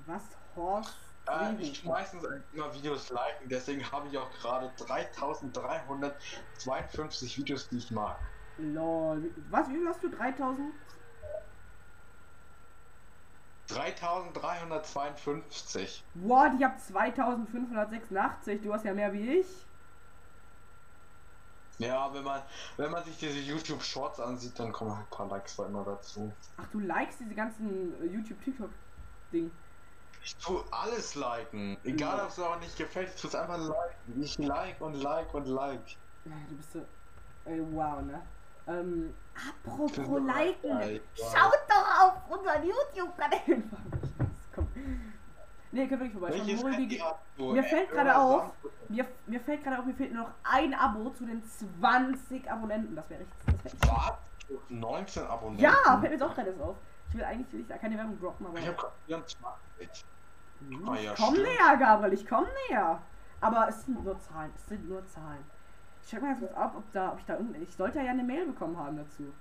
[0.07, 0.23] Was?
[0.55, 1.10] Horst?
[1.27, 7.91] Äh, ich meistens immer Videos liken, deswegen habe ich auch gerade 3352 Videos, die ich
[7.91, 8.17] mag.
[8.57, 9.29] Lol.
[9.49, 9.69] Was?
[9.69, 10.09] Wie viel hast du?
[10.09, 10.73] 3000?
[13.67, 16.03] 3352.
[16.15, 16.53] What?
[16.57, 18.61] Ich hab 2586.
[18.61, 19.47] Du hast ja mehr wie ich.
[21.77, 22.41] Ja, wenn man,
[22.77, 26.31] wenn man sich diese YouTube Shorts ansieht, dann kommen ein paar Likes immer dazu.
[26.57, 29.49] Ach, du likest diese ganzen äh, YouTube-TikTok-Ding.
[30.23, 31.77] Ich tue alles liken.
[31.83, 32.23] Egal, Ja.
[32.23, 34.21] ob es aber nicht gefällt, ich tue es einfach liken.
[34.21, 35.97] Ich like und like und like.
[36.25, 36.85] Du bist so.
[37.45, 38.21] Ey, wow, ne?
[38.67, 39.13] Ähm,
[39.65, 40.69] apropos liken.
[40.79, 41.01] wow.
[41.15, 43.39] Schaut doch auf unseren YouTube-Kanal.
[45.73, 47.07] Nee, könnt wirklich vorbeischauen.
[47.37, 47.53] Du?
[47.53, 48.51] mir fällt Apple gerade oder auf,
[48.89, 51.41] mir, mir fällt gerade auf, mir fehlt nur noch ein Abo zu den
[51.79, 52.93] 20 Abonnenten.
[52.93, 53.37] Das wäre richtig.
[53.63, 54.19] Das wär echt
[54.49, 54.59] Was?
[54.67, 55.63] 19 Abonnenten?
[55.63, 56.75] ja, fällt mir jetzt auch gerade auf.
[57.11, 58.57] Ich will eigentlich will ich da keine Werbung droppen, aber.
[58.57, 60.05] Ich habe gerade 24.
[60.59, 61.45] Hm, Ah, ja, ich komm stimmt.
[61.45, 63.03] näher, Gabriel, ich komm näher.
[63.41, 65.43] Aber es sind nur Zahlen, es sind nur Zahlen.
[66.01, 67.55] Ich check mal jetzt kurz ab, ob da, ob ich da unten.
[67.61, 69.33] Ich sollte ja eine Mail bekommen haben dazu.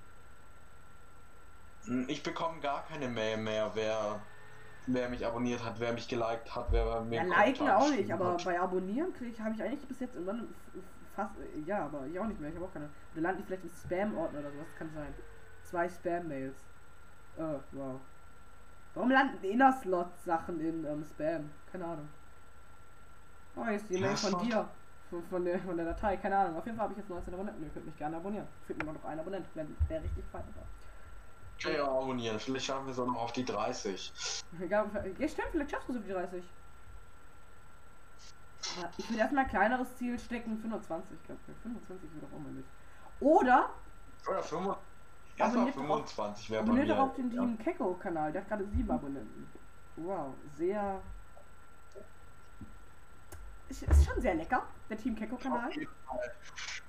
[1.85, 4.21] Hm, Ich bekomme gar keine Mail mehr, wer,
[4.87, 8.33] wer mich abonniert hat, wer mich geliked hat, wer mir Ja, liken auch nicht, aber
[8.33, 8.45] hat.
[8.45, 10.31] bei Abonnieren krieg ich, habe ich eigentlich bis jetzt f-
[11.15, 11.35] fast.
[11.67, 12.91] Ja, aber ich auch nicht mehr, ich habe auch keine.
[13.13, 15.15] Oder landen die vielleicht im Spam-Ordner oder sowas, kann sein.
[15.63, 16.70] Zwei Spam-Mails.
[17.41, 17.99] Oh, wow.
[18.95, 21.51] Warum landen Inner-Slot-Sachen in ähm, Spam?
[21.73, 22.09] Keine Ahnung.
[23.57, 24.69] Oh, ist die Ja, Mail von dir.
[25.09, 26.59] Von, von, der, von der Datei, keine Ahnung.
[26.59, 27.63] Auf jeden Fall habe ich jetzt 19 Abonnenten.
[27.65, 28.47] Ihr könnt mich gerne abonnieren.
[28.67, 30.67] Fehlt mir noch ein Abonnent, wenn der richtig fein war.
[31.57, 34.13] Ich kann ja auch abonnieren, vielleicht schaffen wir es auch noch auf die 30.
[34.63, 34.87] Egal,
[35.19, 36.43] ja, stimmt, vielleicht schaffst du so die 30.
[38.79, 41.19] Aber ich will erstmal ein kleineres Ziel stecken, 25.
[41.21, 42.65] Ich glaube, 25 wird auch mal mit.
[43.21, 43.71] Oder
[44.27, 44.90] Oder 25.
[45.41, 46.95] Erstmal Abonniert doch auch- 25 wäre bei abonniert mir.
[46.95, 47.41] doch auch den ja.
[47.41, 48.33] Team Keko-Kanal.
[48.33, 49.49] Der hat gerade 7 Abonnenten.
[49.97, 51.01] Wow, sehr.
[53.69, 55.71] Ist, ist schon sehr lecker, der Team Keko-Kanal.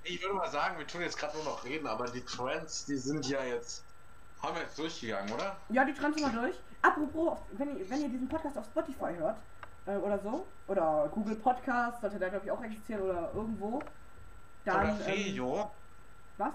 [0.04, 2.96] Ich würde mal sagen, wir tun jetzt gerade nur noch reden, aber die Trends, die
[2.96, 3.84] sind ja jetzt.
[4.42, 5.56] Haben wir jetzt durchgegangen, oder?
[5.68, 6.56] Ja, die Trends sind mal durch.
[6.82, 9.38] Apropos, wenn ihr, wenn ihr diesen Podcast auf Spotify hört,
[9.86, 13.80] äh, oder so, oder Google Podcast, sollte da glaube ich auch existieren, oder irgendwo,
[14.64, 14.80] dann.
[14.80, 15.70] Oder Ähm, Fejo.
[16.38, 16.52] was?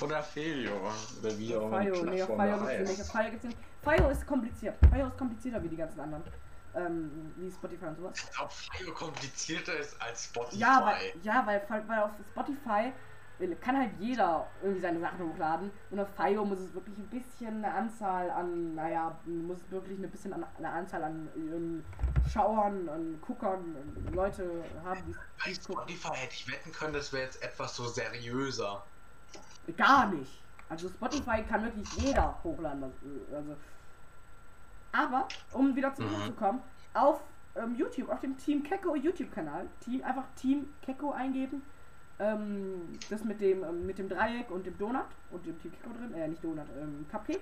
[0.00, 0.72] Oder Fejo.
[1.20, 2.02] Oder wie auch immer nee, gibt's
[3.14, 3.42] nicht.
[3.42, 3.56] gibt's.
[3.82, 4.76] Fio ist kompliziert.
[4.92, 6.24] Fio ist komplizierter wie die ganzen anderen.
[6.76, 8.12] Ähm, wie Spotify und sowas.
[8.16, 10.58] Ich glaube, Fejo komplizierter ist als Spotify.
[10.58, 12.92] Ja, weil, ja, weil, weil auf Spotify
[13.60, 15.70] kann halt jeder irgendwie seine Sachen hochladen.
[15.90, 19.98] Und auf Fio muss es wirklich ein bisschen eine Anzahl an, naja, muss es wirklich
[19.98, 21.84] ein bisschen an, eine Anzahl an ähm,
[22.32, 23.76] Schauern, an Guckern,
[24.06, 25.14] an Leute haben, die
[25.44, 25.54] Bei.
[25.54, 28.82] Spotify hätte ich wetten können, das wäre jetzt etwas so seriöser.
[29.76, 30.40] Gar nicht.
[30.68, 32.82] Also Spotify kann wirklich jeder hochladen.
[32.82, 33.56] was- Also.
[34.92, 36.60] Aber, um wieder zum Mhm.
[36.94, 37.20] Auf
[37.56, 41.62] ähm, YouTube, auf dem Team Kecko YouTube-Kanal, Team, einfach Team Kecko eingeben.
[42.18, 45.90] Ähm, das mit dem, ähm, mit dem Dreieck und dem Donut und dem Team Kecko
[45.98, 47.40] drin, äh, nicht Donut, ähm, Cupcake.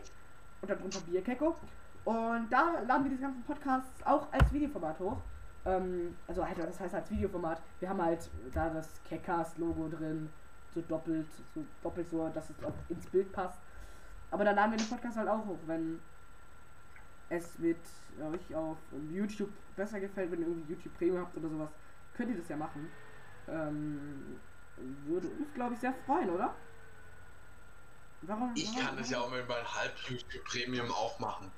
[0.61, 1.57] Und darunter Bier Kecko.
[2.05, 5.19] Und da laden wir diese ganzen Podcasts auch als Videoformat hoch.
[5.65, 7.61] Ähm, also halt, das heißt als Videoformat.
[7.81, 10.29] Wir haben halt da das Keckers-Logo drin,
[10.75, 13.59] so doppelt, so doppelt so, dass es auch ins Bild passt.
[14.31, 16.01] Aber dann laden wir den Podcast halt auch hoch, wenn
[17.29, 17.79] es mit
[18.21, 18.79] euch auf
[19.11, 21.71] YouTube besser gefällt, wenn ihr irgendwie YouTube Premium habt oder sowas,
[22.15, 22.89] könnt ihr das ja machen.
[23.49, 24.39] Ähm,
[24.77, 26.55] würde uns, glaube ich, sehr freuen, oder?
[28.23, 28.53] Warum?
[28.55, 31.51] Ich warum- kann das ja auch mit meinem Halb-YouTube Premium auch machen.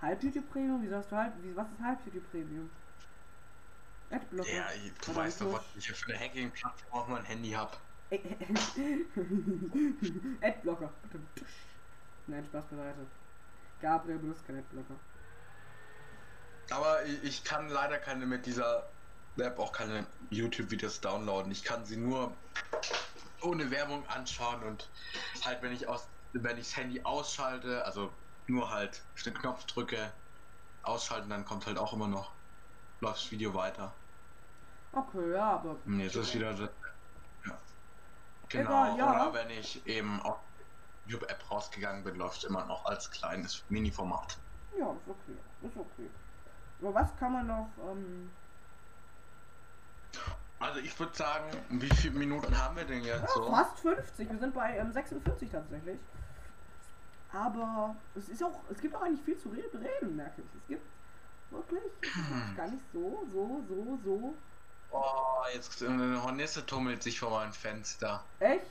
[0.00, 0.82] Halb YouTube Premium?
[0.82, 1.32] Wieso hast du halb?
[1.54, 2.70] Was ist halb YouTube Premium?
[4.10, 4.50] Adblocker.
[4.52, 4.66] Ja,
[5.04, 7.70] du Oder weißt doch, was ich hier für eine Hacking-Plattform auf mein Handy habe.
[10.42, 10.90] Adblocker.
[12.26, 13.06] Nein, Spaß beiseite.
[13.80, 14.94] Gabriel benutzt keinen Adblocker.
[16.70, 18.88] Aber ich kann leider keine mit dieser
[19.36, 21.50] App auch keine YouTube-Videos downloaden.
[21.50, 22.32] Ich kann sie nur
[23.40, 24.88] ohne Werbung anschauen und
[25.44, 28.12] halt, wenn ich aus, wenn ich das Handy ausschalte, also
[28.46, 30.12] nur halt den Knopf drücke,
[30.82, 32.32] ausschalten, dann kommt halt auch immer noch
[33.02, 33.92] läuft das Video weiter.
[34.92, 35.76] Okay, ja, aber.
[35.98, 36.68] Jetzt ist wieder ja.
[38.48, 38.70] Genau.
[38.70, 39.10] Egal, ja.
[39.10, 40.38] Oder wenn ich eben auf
[41.06, 44.38] die YouTube-App rausgegangen bin, läuft immer noch als kleines Mini-Format.
[44.78, 45.36] Ja, ist okay.
[45.62, 46.10] Ist okay.
[46.80, 48.30] Aber was kann man noch, ähm.
[50.60, 53.50] Also ich würde sagen, wie viele Minuten haben wir denn jetzt so?
[53.50, 54.30] Fast 50.
[54.30, 55.98] Wir sind bei ähm, 46 tatsächlich.
[57.32, 60.46] Aber es ist auch, es gibt auch eigentlich viel zu re- reden, merke ich.
[60.62, 60.82] Es gibt
[61.50, 62.12] wirklich wirklich
[62.56, 64.34] gar nicht so, so, so, so.
[64.90, 68.22] Oh, jetzt eine Hornisse tummelt sich vor meinem Fenster.
[68.38, 68.66] Echt?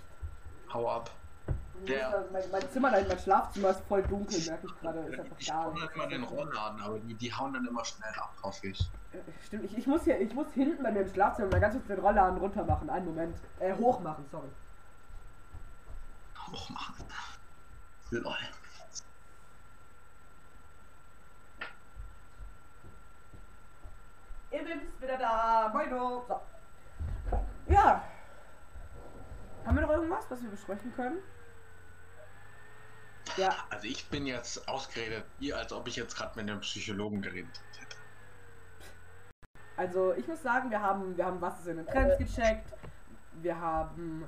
[0.71, 1.09] Hau ab.
[1.85, 1.95] Ja.
[2.11, 2.23] Ja.
[2.31, 4.99] Mein, mein Zimmer, mein Schlafzimmer ist voll dunkel, merke ich gerade.
[4.99, 5.95] Ist einfach Ich gar nicht.
[6.03, 8.79] in den Rollladen, aber die, die hauen dann immer schnell ab, hoffe ich.
[9.45, 11.87] Stimmt, ich, ich muss hier, ich muss hinten bei mir im Schlafzimmer mal ganz kurz
[11.87, 12.89] den Rollladen runter machen.
[12.89, 13.37] Einen Moment.
[13.59, 14.47] Äh, hoch machen, sorry.
[16.51, 17.05] Hochmachen.
[18.11, 18.35] Lol.
[24.51, 25.69] Ihr bist wieder da.
[25.73, 26.25] Moino.
[26.27, 26.41] So.
[27.67, 28.03] Ja.
[29.65, 31.19] Haben wir noch irgendwas, was wir besprechen können?
[33.37, 37.21] Ja, Also ich bin jetzt ausgeredet, wie als ob ich jetzt gerade mit einem Psychologen
[37.21, 37.95] geredet hätte.
[39.77, 42.73] Also ich muss sagen, wir haben, wir haben was ist in den Trends gecheckt.
[43.41, 44.25] Wir haben,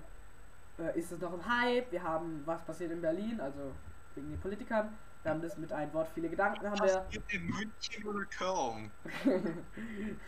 [0.79, 1.91] äh, ist es noch im Hype?
[1.91, 3.71] Wir haben, was passiert in Berlin, also
[4.15, 4.89] wegen den Politikern.
[5.23, 7.05] Wir haben das mit einem Wort viele Gedanken, haben wir.
[7.29, 8.91] in München oder Köln?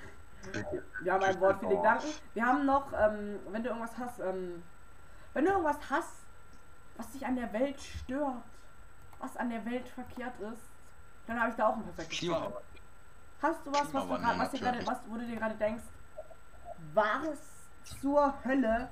[1.01, 2.07] Wir haben ein Wort, viele Gedanken.
[2.34, 4.63] Wir haben noch, ähm, wenn du irgendwas hast, ähm,
[5.34, 6.26] wenn du irgendwas hast,
[6.97, 8.43] was dich an der Welt stört,
[9.20, 10.70] was an der Welt verkehrt ist,
[11.28, 12.30] dann habe ich da auch ein perfektes.
[12.30, 12.63] Wort.
[13.42, 14.88] Hast du was, was du gerade, was dir gerade, natürlich.
[14.88, 15.84] was, wo du dir gerade denkst,
[16.94, 17.40] was
[18.02, 18.90] zur Hölle,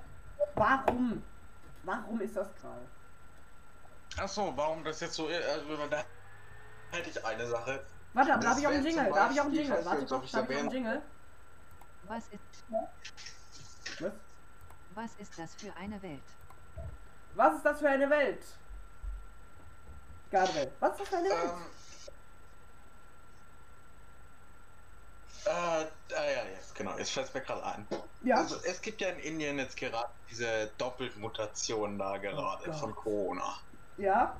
[0.56, 1.24] warum,
[1.84, 2.82] warum ist das gerade?
[4.18, 5.48] Achso, warum das jetzt so ist?
[5.48, 6.04] Also, wenn man da
[6.91, 7.84] hätte ich eine Sache.
[8.14, 10.06] Warte, aber da habe ich auch einen Jingle, da habe ich auch einen Jingle, warte
[10.06, 11.02] da habe ich auch einen Jingle.
[12.08, 12.41] Was ist,
[14.00, 14.12] Was?
[14.94, 16.24] was ist das für eine Welt?
[17.36, 18.44] Was ist das für eine Welt?
[20.30, 21.44] Gabriel, was ist das für eine Welt?
[21.44, 21.66] Ähm,
[25.46, 27.88] äh, ah ja, jetzt genau, jetzt fällt es mir gerade ein.
[28.24, 28.36] ja.
[28.38, 32.76] Also es gibt ja in Indien jetzt gerade diese Doppelmutation da gerade Gott.
[32.76, 33.58] von Corona.
[33.98, 34.36] Ja,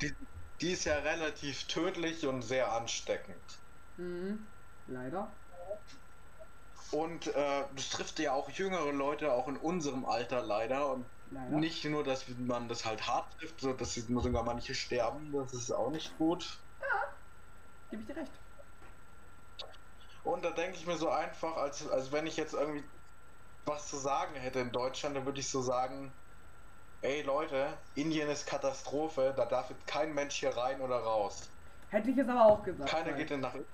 [0.00, 0.14] Die,
[0.60, 3.42] die ist ja relativ tödlich und sehr ansteckend.
[3.96, 4.46] mhm.
[4.86, 5.28] leider.
[6.90, 10.92] Und äh, das trifft ja auch jüngere Leute, auch in unserem Alter leider.
[10.92, 11.56] Und Leider.
[11.56, 15.70] nicht nur, dass man das halt hart trifft, so dass sogar manche sterben, das ist
[15.70, 16.58] auch nicht gut.
[17.90, 18.32] Gebe ich dir recht.
[20.24, 22.84] Und da denke ich mir so einfach, als, als wenn ich jetzt irgendwie
[23.66, 26.12] was zu sagen hätte in Deutschland, dann würde ich so sagen,
[27.02, 31.48] ey Leute, Indien ist Katastrophe, da darf jetzt kein Mensch hier rein oder raus.
[31.88, 32.90] Hätte ich jetzt aber auch gesagt.
[32.90, 33.68] Keiner weil, geht denn nach Indien,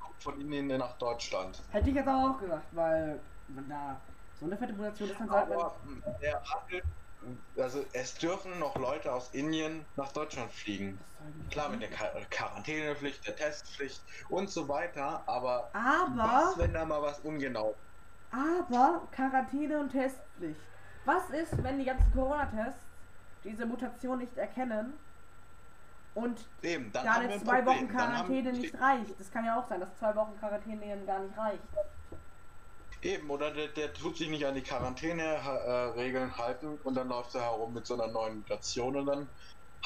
[0.00, 1.62] kommt von Indien nach Deutschland.
[1.70, 3.20] Hätte ich jetzt aber auch gesagt, weil
[3.68, 4.00] da
[4.38, 5.60] so eine fette Mutation ist, dann sollte man.
[5.60, 5.80] Aber
[6.20, 6.82] der Handel,
[7.56, 10.98] also es dürfen noch Leute aus Indien nach Deutschland fliegen.
[11.50, 16.84] Klar mit der Quar- Quarantänepflicht, der Testpflicht und so weiter, aber Aber, was, wenn da
[16.84, 17.74] mal was ungenau
[18.30, 20.60] aber Quarantäne und Testpflicht.
[21.04, 22.82] Was ist, wenn die ganzen Corona-Tests
[23.42, 24.92] diese Mutation nicht erkennen
[26.14, 27.78] und Eben, dann da haben wir eine ein zwei Wochen.
[27.78, 29.18] Dann Quarantäne nicht reicht?
[29.18, 31.62] Das kann ja auch sein, dass zwei Wochen Quarantäne gar nicht reicht.
[33.02, 37.42] Eben, oder der, der tut sich nicht an die Quarantäne-Regeln halten und dann läuft er
[37.42, 39.28] herum mit so einer neuen Mutation und dann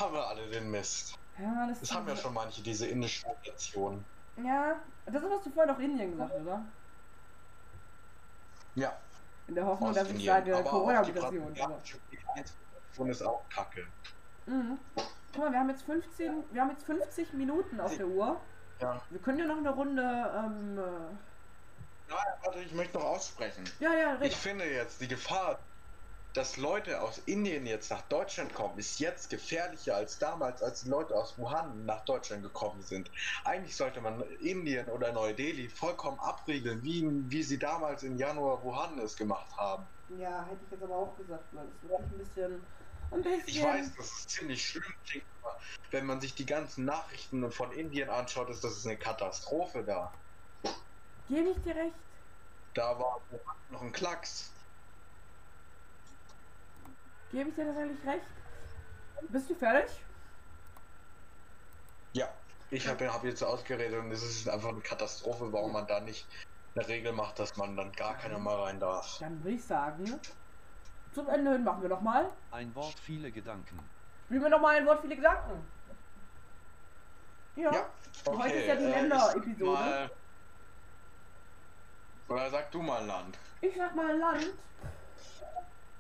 [0.01, 1.19] haben wir alle den Mist.
[1.39, 4.05] Ja, das, Das haben ja schon manche, diese indischen Mutationen.
[4.43, 6.65] Ja, das ist, was du vorhin auch Indien gesagt hast, oder?
[8.75, 8.97] Ja,
[9.49, 10.27] In der Hoffnung, dass ich Indien.
[10.35, 12.01] sage Aber auch die Corona-Mutation.
[12.35, 13.87] Mutation ist auch kacke.
[14.47, 14.79] Mhm.
[14.95, 18.41] Guck mal, wir haben jetzt 15, wir haben jetzt 50 Minuten auf der Uhr.
[18.81, 19.01] Ja.
[19.11, 20.83] Wir können ja noch eine Runde, ähm, äh,
[22.15, 23.65] warte, ich möchte noch aussprechen.
[23.81, 24.33] ja, ja, red.
[24.33, 25.69] Ich finde jetzt, die Gefahr,
[26.33, 30.89] dass Leute aus Indien jetzt nach Deutschland kommen, ist jetzt gefährlicher als damals, als die
[30.89, 33.11] Leute aus Wuhan nach Deutschland gekommen sind.
[33.45, 38.99] Eigentlich sollte man Indien oder Neu-Delhi vollkommen abriegeln, wie, wie sie damals im Januar Wuhan
[38.99, 39.89] es gemacht haben.
[40.09, 42.67] Ja, hätte ich jetzt aber auch gesagt, weil es wirklich ein bisschen,
[43.11, 43.49] ein bisschen.
[43.49, 45.59] Ich weiß, das ist ziemlich schlimm, klingt, aber
[45.91, 50.22] wenn man sich die ganzen Nachrichten von Indien anschaut, ist das eine Katastrophe da.
[51.33, 51.95] Gebe ich dir recht?
[52.75, 53.23] Da war
[53.71, 54.53] noch ein Klacks.
[57.31, 58.27] Gebe ich dir tatsächlich recht?
[59.31, 60.05] Bist du fertig?
[62.13, 62.29] Ja,
[62.71, 66.29] ich habe hab jetzt ausgeredet und es ist einfach eine Katastrophe, warum man da nicht
[66.75, 69.17] eine Regel macht, dass man dann gar keiner mal rein darf.
[69.19, 70.21] Dann würde ich sagen,
[71.15, 72.31] zum Ende hin machen wir nochmal.
[72.51, 73.81] Ein Wort, viele Gedanken.
[74.27, 75.65] Spielen wir nochmal ein Wort, viele Gedanken.
[77.57, 77.73] Ja.
[77.73, 77.91] Ja,
[78.27, 79.65] Heute ist ja die äh, Länder-Episode.
[79.73, 80.11] mal-
[82.33, 83.39] Oder sag du mal ein Land.
[83.61, 84.55] Ich sag mal Land.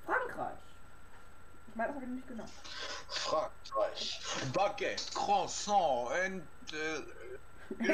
[0.06, 0.56] Frankreich.
[1.68, 2.50] Ich meine, das habe ich nicht genannt.
[3.08, 4.18] Frankreich.
[4.54, 7.92] Baguette, Croissant und äh,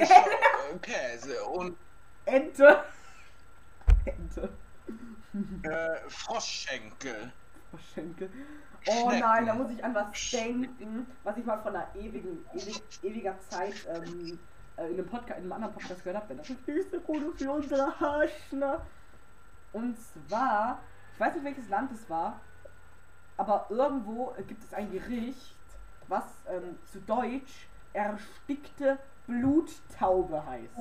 [0.82, 1.76] Käse und
[2.26, 2.84] Ente.
[4.04, 4.50] Ente.
[5.64, 7.32] äh, Froschschenkel.
[7.92, 8.30] Schenkel.
[8.86, 9.18] Oh Schnecken.
[9.18, 13.34] nein, da muss ich an was denken, was ich mal von einer ewigen, ewig, ewiger
[13.50, 14.38] Zeit ähm,
[14.78, 16.34] äh, in, einem Podcast, in einem anderen Podcast gehört habe.
[16.34, 18.80] Das ist die höchste Produktion unserer Haschner.
[19.72, 20.80] Und zwar,
[21.14, 22.40] ich weiß nicht welches Land es war,
[23.36, 25.54] aber irgendwo gibt es ein Gericht,
[26.08, 30.74] was ähm, zu Deutsch erstickte Bluttaube heißt.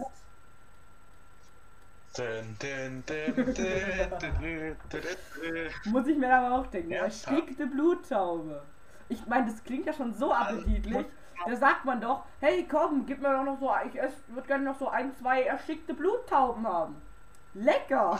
[5.86, 6.92] Muss ich mir aber auch denken.
[6.92, 8.64] Erstickte Bluttaube.
[9.10, 11.06] Ich meine, das klingt ja schon so appetitlich.
[11.46, 13.94] Da sagt man doch, hey komm, gib mir doch noch so, ich
[14.28, 17.02] würde gerne noch so ein, zwei erstickte Bluttauben haben.
[17.54, 18.18] Lecker!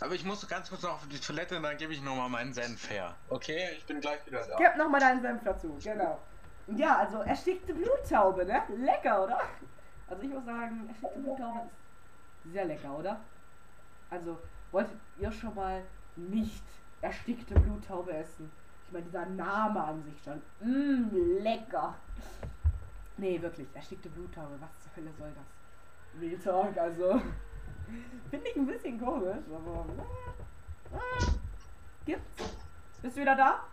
[0.00, 2.52] Aber ich muss ganz kurz noch auf die Toilette und dann gebe ich nochmal meinen
[2.52, 3.14] Senf her.
[3.28, 4.56] Okay, ich bin gleich wieder da.
[4.56, 6.18] Gib nochmal deinen Senf dazu, genau.
[6.66, 8.62] Ja, also erstickte Bluttaube, ne?
[8.76, 9.40] Lecker, oder?
[10.08, 11.60] Also ich muss sagen, erstickte Bluttaube
[12.44, 13.20] ist sehr lecker, oder?
[14.10, 14.38] Also,
[14.72, 15.82] wolltet ihr schon mal
[16.16, 16.64] nicht
[17.00, 18.50] erstickte Bluttaube essen?
[18.92, 20.42] Meine, dieser Name an sich schon.
[20.60, 21.94] Mmm, lecker.
[23.16, 26.20] Nee, wirklich, erstickte Bluttaube, was zur Hölle soll das?
[26.20, 27.22] Real Talk, also.
[28.30, 29.86] Finde ich ein bisschen komisch, aber.
[30.92, 31.26] äh, äh,
[32.04, 32.44] Gibt's.
[33.00, 33.64] Bist du wieder da?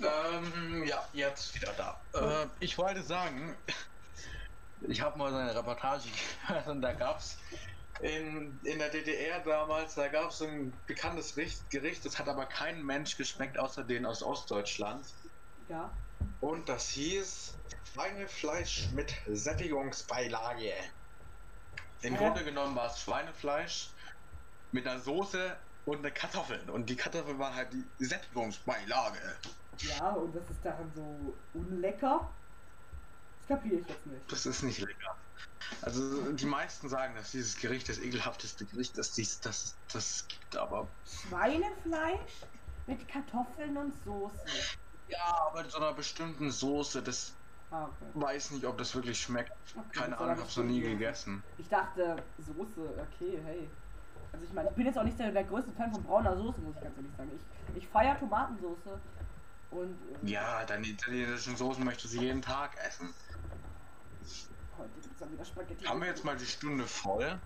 [0.00, 2.00] Ähm, ja, jetzt wieder da.
[2.14, 3.54] Äh, ich wollte sagen,
[4.82, 6.08] ich habe mal so eine Reportage
[6.46, 7.38] gehört und da gab's
[8.00, 12.46] in, in der DDR damals, da gab es ein bekanntes Richt, Gericht, das hat aber
[12.46, 15.06] kein Mensch geschmeckt, außer den aus Ostdeutschland.
[15.68, 15.90] Ja.
[16.40, 17.54] Und das hieß
[17.92, 20.72] Schweinefleisch mit Sättigungsbeilage.
[22.02, 22.18] Im Hä?
[22.18, 23.90] Grunde genommen war es Schweinefleisch
[24.72, 26.68] mit einer Soße und eine Kartoffeln.
[26.68, 29.18] Und die Kartoffeln waren halt die Sättigungsbeilage.
[29.78, 32.28] Ja, und was ist daran so unlecker?
[33.40, 34.32] Das kapiere ich jetzt nicht.
[34.32, 35.16] Das ist nicht lecker.
[35.80, 40.56] Also die meisten sagen, dass dieses Gericht das ekelhafteste Gericht ist, dies, das das gibt,
[40.56, 42.50] aber Schweinefleisch
[42.84, 44.68] mit Kartoffeln und Soße.
[45.06, 45.18] ja,
[45.48, 48.12] aber in so einer bestimmten Soße, das Ah, okay.
[48.14, 49.52] weiß nicht, ob das wirklich schmeckt.
[49.74, 51.44] okay Keine das Ahnung, aber hab's noch nie gegessen.
[51.56, 53.78] Ich dachte, Soße, okay, hey.
[54.32, 56.60] Also ich meine, ich bin jetzt auch nicht der, der größte Fan von brauner Soße,
[56.62, 57.32] muss ich ganz ehrlich sagen.
[57.32, 59.00] Ich, ich feiere Tomatensoße
[59.70, 63.14] und ähm, Ja, deine italienischen Soßen möchtest du jeden Tag essen.
[64.78, 65.84] Heute gibt es dann wieder Spaghetti.
[65.84, 67.38] Haben wir jetzt mal die Stunde voll?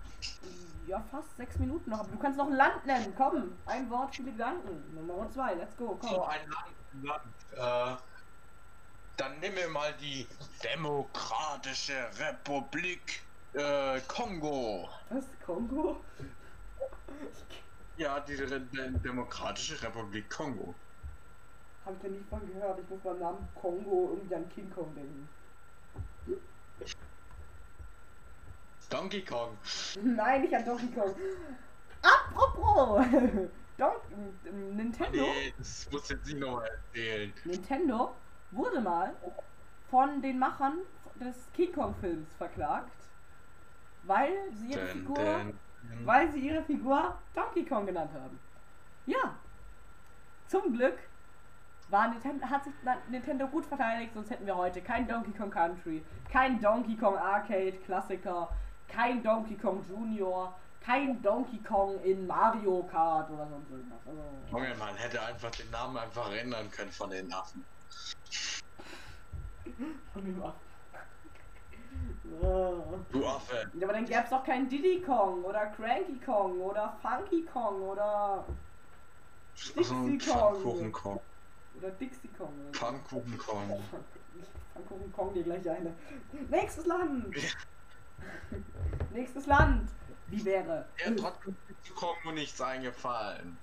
[0.87, 1.99] Ja, fast sechs Minuten noch.
[1.99, 3.13] Aber du kannst noch ein Land nennen.
[3.17, 4.83] Komm, ein Wort, viele Gedanken.
[4.95, 6.09] Nummer zwei, let's go, komm.
[6.09, 7.23] So ein Land.
[7.53, 7.97] Land.
[7.97, 8.01] Äh,
[9.17, 10.27] dann nehmen wir mal die
[10.63, 13.21] Demokratische Republik
[13.53, 14.89] äh, Kongo.
[15.09, 15.25] Was?
[15.45, 16.01] Kongo?
[17.97, 20.73] Ja, die Re De Demokratische Republik Kongo.
[21.85, 22.79] Hab ich ja nicht von gehört.
[22.79, 25.29] Ich muss beim Namen Kongo irgendwie an King Kong denken.
[28.91, 29.57] Donkey Kong.
[30.03, 31.15] Nein, nicht an Donkey Kong.
[32.01, 33.05] Apropos!
[33.77, 33.93] Don
[34.75, 35.21] Nintendo.
[35.21, 37.33] Nee, das muss jetzt nicht nochmal erzählen.
[37.45, 38.13] Nintendo
[38.51, 39.15] wurde mal
[39.89, 40.79] von den Machern
[41.19, 42.91] des King Kong Films verklagt,
[44.03, 46.05] weil sie ihre Dun, Figur, dun, dun.
[46.05, 48.37] weil sie ihre Figur Donkey Kong genannt haben.
[49.05, 49.35] Ja.
[50.47, 50.97] Zum Glück
[51.89, 52.73] war Nintendo, hat sich
[53.09, 57.77] Nintendo gut verteidigt, sonst hätten wir heute kein Donkey Kong Country, kein Donkey Kong Arcade
[57.85, 58.49] Klassiker,
[58.91, 63.99] kein Donkey Kong Junior, kein Donkey Kong in Mario Kart oder sonst irgendwas.
[64.05, 64.21] Also,
[64.51, 67.63] Junge, man hätte einfach den Namen einfach ändern können von den Affen.
[70.13, 70.71] von dem Affen.
[73.11, 73.69] Du Affe.
[73.73, 77.81] Ja, aber dann gäbe es doch keinen Diddy Kong oder Cranky Kong oder Funky Kong
[77.81, 78.45] oder,
[79.75, 80.91] Dixie Kong.
[80.91, 81.19] Kong.
[81.77, 82.53] oder Dixie Kong.
[82.71, 83.69] Pfannkuchen Kong.
[84.73, 85.93] Pfannkuchen Kong, die gleich eine.
[86.49, 87.35] Nächstes Land!
[89.13, 89.89] Nächstes Land!
[90.27, 90.87] Wie wäre?
[90.97, 93.57] Er hat trotzdem zu Kong nur nichts eingefallen.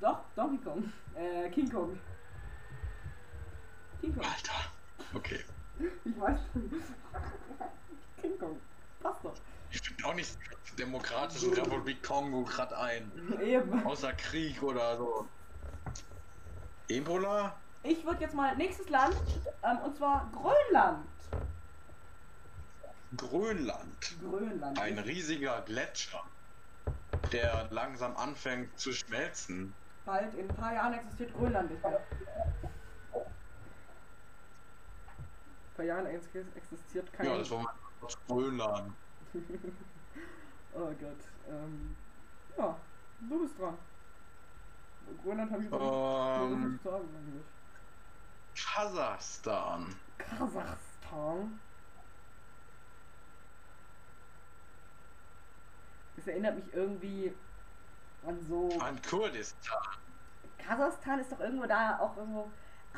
[0.00, 0.92] Doch, Donkey Kong.
[1.14, 1.98] Äh, King Kong.
[4.00, 4.24] King Kong.
[4.24, 4.70] Alter.
[5.14, 5.44] Okay.
[6.04, 6.38] Ich weiß.
[8.22, 8.60] King Kong.
[9.00, 9.34] Passt doch.
[9.70, 10.38] Ich finde auch nicht
[10.78, 13.10] Demokratische Republik Kongo gerade ein.
[13.40, 13.84] Eben.
[13.84, 15.28] Außer Krieg oder so.
[16.88, 17.54] Ebola?
[17.82, 19.16] Ich würde jetzt mal nächstes Land,
[19.62, 21.06] ähm, und zwar Grönland.
[23.16, 24.16] Grönland.
[24.20, 24.78] Grönland.
[24.78, 26.22] Ein riesiger Gletscher,
[27.32, 29.74] der langsam anfängt zu schmelzen.
[30.04, 32.00] Bald in ein paar Jahren existiert Grönland nicht mehr.
[33.12, 33.24] In ein
[35.76, 37.26] paar Jahren ex- existiert kein.
[37.26, 38.92] Ja, das war kurz Grönland.
[40.74, 41.20] oh Gott.
[41.48, 41.96] Ähm,
[42.56, 42.76] ja,
[43.28, 43.78] du bist dran.
[45.22, 47.44] Grönland habe ich noch nicht Ähm, zu sagen eigentlich.
[48.54, 49.94] Kasachstan.
[50.18, 51.60] Kasachstan.
[56.24, 57.34] Das erinnert mich irgendwie
[58.26, 58.70] an so.
[58.80, 59.78] An Kurdistan.
[60.58, 62.50] Kasachstan ist doch irgendwo da, auch irgendwo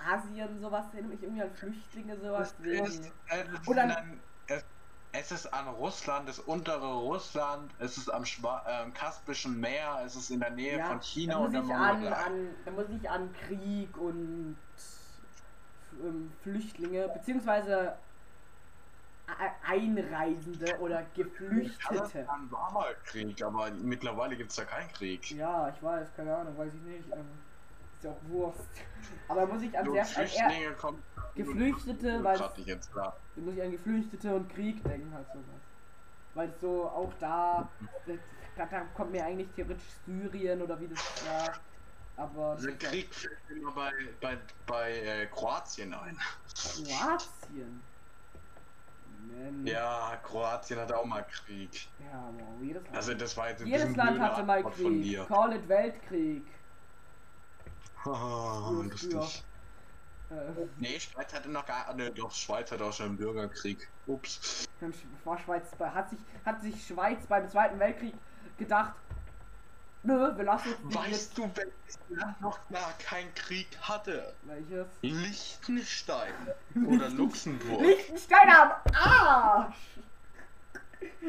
[0.08, 2.54] Asien, sowas, erinnert mich irgendwie an Flüchtlinge, sowas.
[2.62, 4.64] Es ist, es, ist Oder- an, es,
[5.12, 10.14] es ist an Russland, das untere Russland, es ist am Schwa ähm, Kaspischen Meer, es
[10.14, 13.10] ist in der Nähe Ja, von China und muss der an, an, da muss ich
[13.10, 14.56] an Krieg und
[16.04, 17.96] ähm, Flüchtlinge, beziehungsweise
[19.66, 21.98] Einreisende oder Geflüchtete.
[21.98, 25.30] Kasachstan war mal Krieg, aber mittlerweile gibt es da keinen Krieg.
[25.32, 27.12] Ja, ich weiß, keine Ahnung, weiß ich nicht.
[27.12, 27.26] Ähm,
[27.96, 28.68] ist ja auch Wurst.
[29.28, 31.02] Aber da muss ich an sehr Flüchtlinge kommen.
[31.34, 33.16] Geflüchtete, weil nicht jetzt klar.
[33.34, 35.44] da muss ich an Geflüchtete und Krieg denken, halt sowas.
[36.34, 37.68] Weil so auch da,
[38.56, 41.58] da, da kommt mir eigentlich theoretisch Syrien oder wie das war.
[42.16, 46.18] Aber Der ja Krieg fällt immer bei, bei, bei äh, Kroatien ein.
[46.54, 47.82] Kroatien.
[49.26, 49.66] Man.
[49.66, 51.88] Ja, Kroatien hat auch mal Krieg.
[51.98, 52.96] Ja, wow, jedes Land.
[52.96, 55.02] Also das war jetzt jedes Land hatte mal von Krieg.
[55.02, 55.24] dir.
[55.24, 56.46] Call it Weltkrieg.
[58.02, 59.44] Früher, lustig.
[60.30, 60.34] Äh,
[60.78, 61.94] Nee, Schweiz hatte noch gar.
[61.94, 63.88] Ne, doch, Schweiz hat auch schon einen Bürgerkrieg.
[64.06, 64.68] Ups.
[65.24, 68.14] war Schweiz hat sich hat sich Schweiz beim Zweiten Weltkrieg
[68.58, 68.94] gedacht,
[70.06, 74.34] nö, wir lassen die Weißt du, welches Land noch gar keinen Krieg hatte?
[74.44, 74.86] welches?
[75.02, 76.32] Liechtenstein
[76.86, 77.80] oder Luxemburg.
[77.80, 79.76] Liechtenstein am Arsch!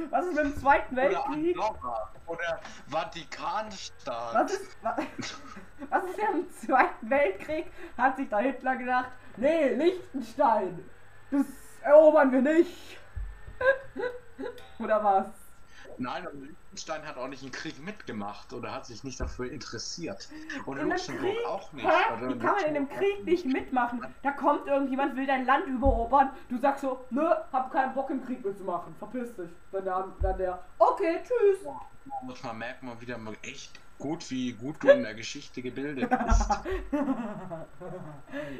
[0.09, 1.57] Was ist mit dem Zweiten Oder Weltkrieg?
[1.57, 4.34] Andorra oder Vatikanstaat.
[4.34, 4.97] Was ist, wa-
[5.89, 7.71] was ist im Zweiten Weltkrieg?
[7.97, 10.84] Hat sich da Hitler gedacht, nee, Liechtenstein,
[11.32, 11.45] das
[11.82, 12.97] erobern wir nicht.
[14.80, 15.28] Oder was?
[15.97, 20.30] Nein, und Liechtenstein hat auch nicht im Krieg mitgemacht oder hat sich nicht dafür interessiert.
[20.67, 21.45] Und In Luxemburg Krieg?
[21.47, 21.88] auch nicht.
[21.88, 22.13] Hä?
[22.13, 24.05] Oder Wie kann man in dem Luxemburg Krieg nicht mitmachen?
[24.21, 26.30] Da kommt irgendjemand, will dein Land übererobern.
[26.49, 28.93] Du sagst so, nö, hab keinen Bock im Krieg mitzumachen.
[28.99, 29.49] Verpiss dich.
[29.71, 31.63] Dann der, dann der okay, tschüss.
[31.63, 31.80] Da
[32.21, 36.07] muss man merkt man wieder mal echt gut, wie gut du in der Geschichte gebildet
[36.09, 36.59] bist.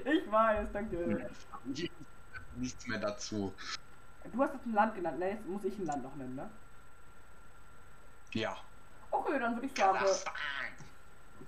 [0.06, 1.30] ich weiß, danke.
[2.56, 3.54] Nichts mehr dazu.
[4.34, 5.30] Du hast jetzt ein Land genannt, ne?
[5.30, 6.50] Jetzt muss ich ein Land noch nennen, ne?
[8.38, 8.56] Ja.
[9.10, 10.34] Okay, dann würde ich sagen, Kasachstan.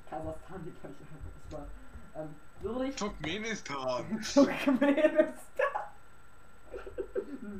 [0.10, 1.68] Kasachstan, die kann ich einfach erstmal.
[2.16, 4.22] Ähm, würde ich Turkmenistan.
[4.34, 5.36] Turkmenistan.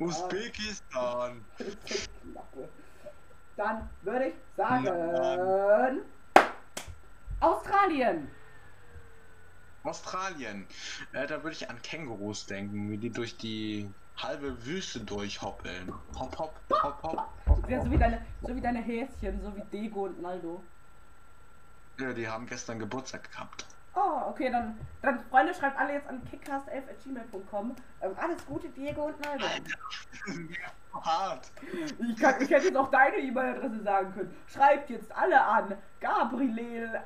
[0.00, 1.44] Usbekistan.
[3.56, 4.84] Dann würde ich sagen.
[4.84, 6.00] Nein.
[7.40, 8.30] Australien.
[9.84, 10.66] Australien.
[11.12, 15.92] Äh, da würde ich an Kängurus denken, wie die durch die halbe Wüste durchhoppeln.
[16.18, 17.28] Hopp, hopp, hopp, hopp.
[17.46, 17.92] hopp, Ja, so hopp.
[17.92, 20.62] wie deine, so wie deine Häschen, so wie Dego und Naldo.
[21.98, 23.66] Ja, die haben gestern Geburtstag gehabt.
[23.94, 27.74] Oh, okay, dann, dann Freunde, schreibt alle jetzt an kickcast11.gmail.com.
[28.00, 29.44] Ähm, alles Gute, Diego und Naldo.
[30.94, 31.50] Hart.
[31.98, 34.36] Ich, kann, ich hätte jetzt auch deine E-Mail-Adresse sagen können.
[34.46, 35.76] Schreibt jetzt alle an.
[36.00, 37.00] Gabriel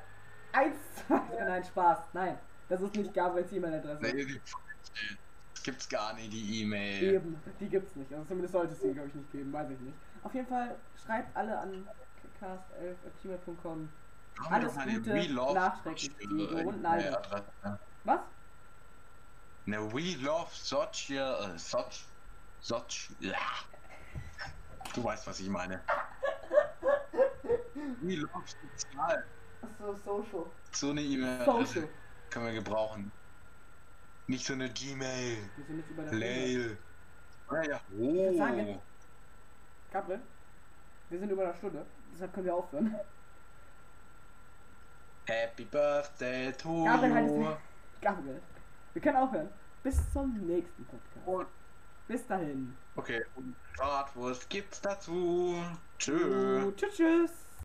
[0.53, 0.77] 1,
[1.09, 1.99] 2, nein, Spaß.
[2.13, 2.39] Nein,
[2.69, 4.03] das ist nicht Gabriels E-Mail-Adresse.
[4.03, 4.41] Nee, die
[5.65, 7.15] gibt's gar nicht, die E-Mail.
[7.15, 8.13] Eben, die gibt's nicht.
[8.13, 9.97] Also zumindest sollte es die, glaube ich, nicht geben, weiß ich nicht.
[10.23, 11.89] Auf jeden Fall schreibt alle an
[12.41, 13.89] kickcast11.gmail.com.
[14.39, 17.19] Haben alles Gute, We Love nachträglich, Diego und Naldo.
[18.05, 18.21] Was?
[19.67, 22.05] Eine We Love Sochi, äh, Sochi,
[22.61, 23.37] Sochi, ja.
[24.95, 25.81] Du weißt, was ich meine.
[28.03, 29.25] We Love Sozial.
[29.63, 30.47] Achso, Social.
[30.73, 31.89] So eine E-Mail Social.
[32.29, 33.11] können wir gebrauchen.
[34.27, 35.37] Nicht so eine Gmail.
[35.57, 36.27] Wir sind jetzt über der Stunde.
[36.27, 36.79] Lail.
[37.51, 37.81] Ja, ja.
[37.91, 38.83] würd sagen, Oh.
[39.93, 40.21] Gabriel,
[41.11, 41.87] wir sind über der Stunde.
[42.13, 42.95] Deshalb können wir aufhören.
[45.27, 47.47] Happy Birthday to Gabriel, halt you.
[48.01, 48.43] Gabriel,
[48.93, 49.49] wir können aufhören.
[49.83, 51.27] Bis zum nächsten Podcast.
[51.27, 51.47] Und,
[52.09, 52.77] Bis dahin.
[52.97, 55.63] okay, und Bratwurst gibt's dazu.
[55.99, 56.73] Tschö.
[56.77, 57.31] Tschüss, tschüss.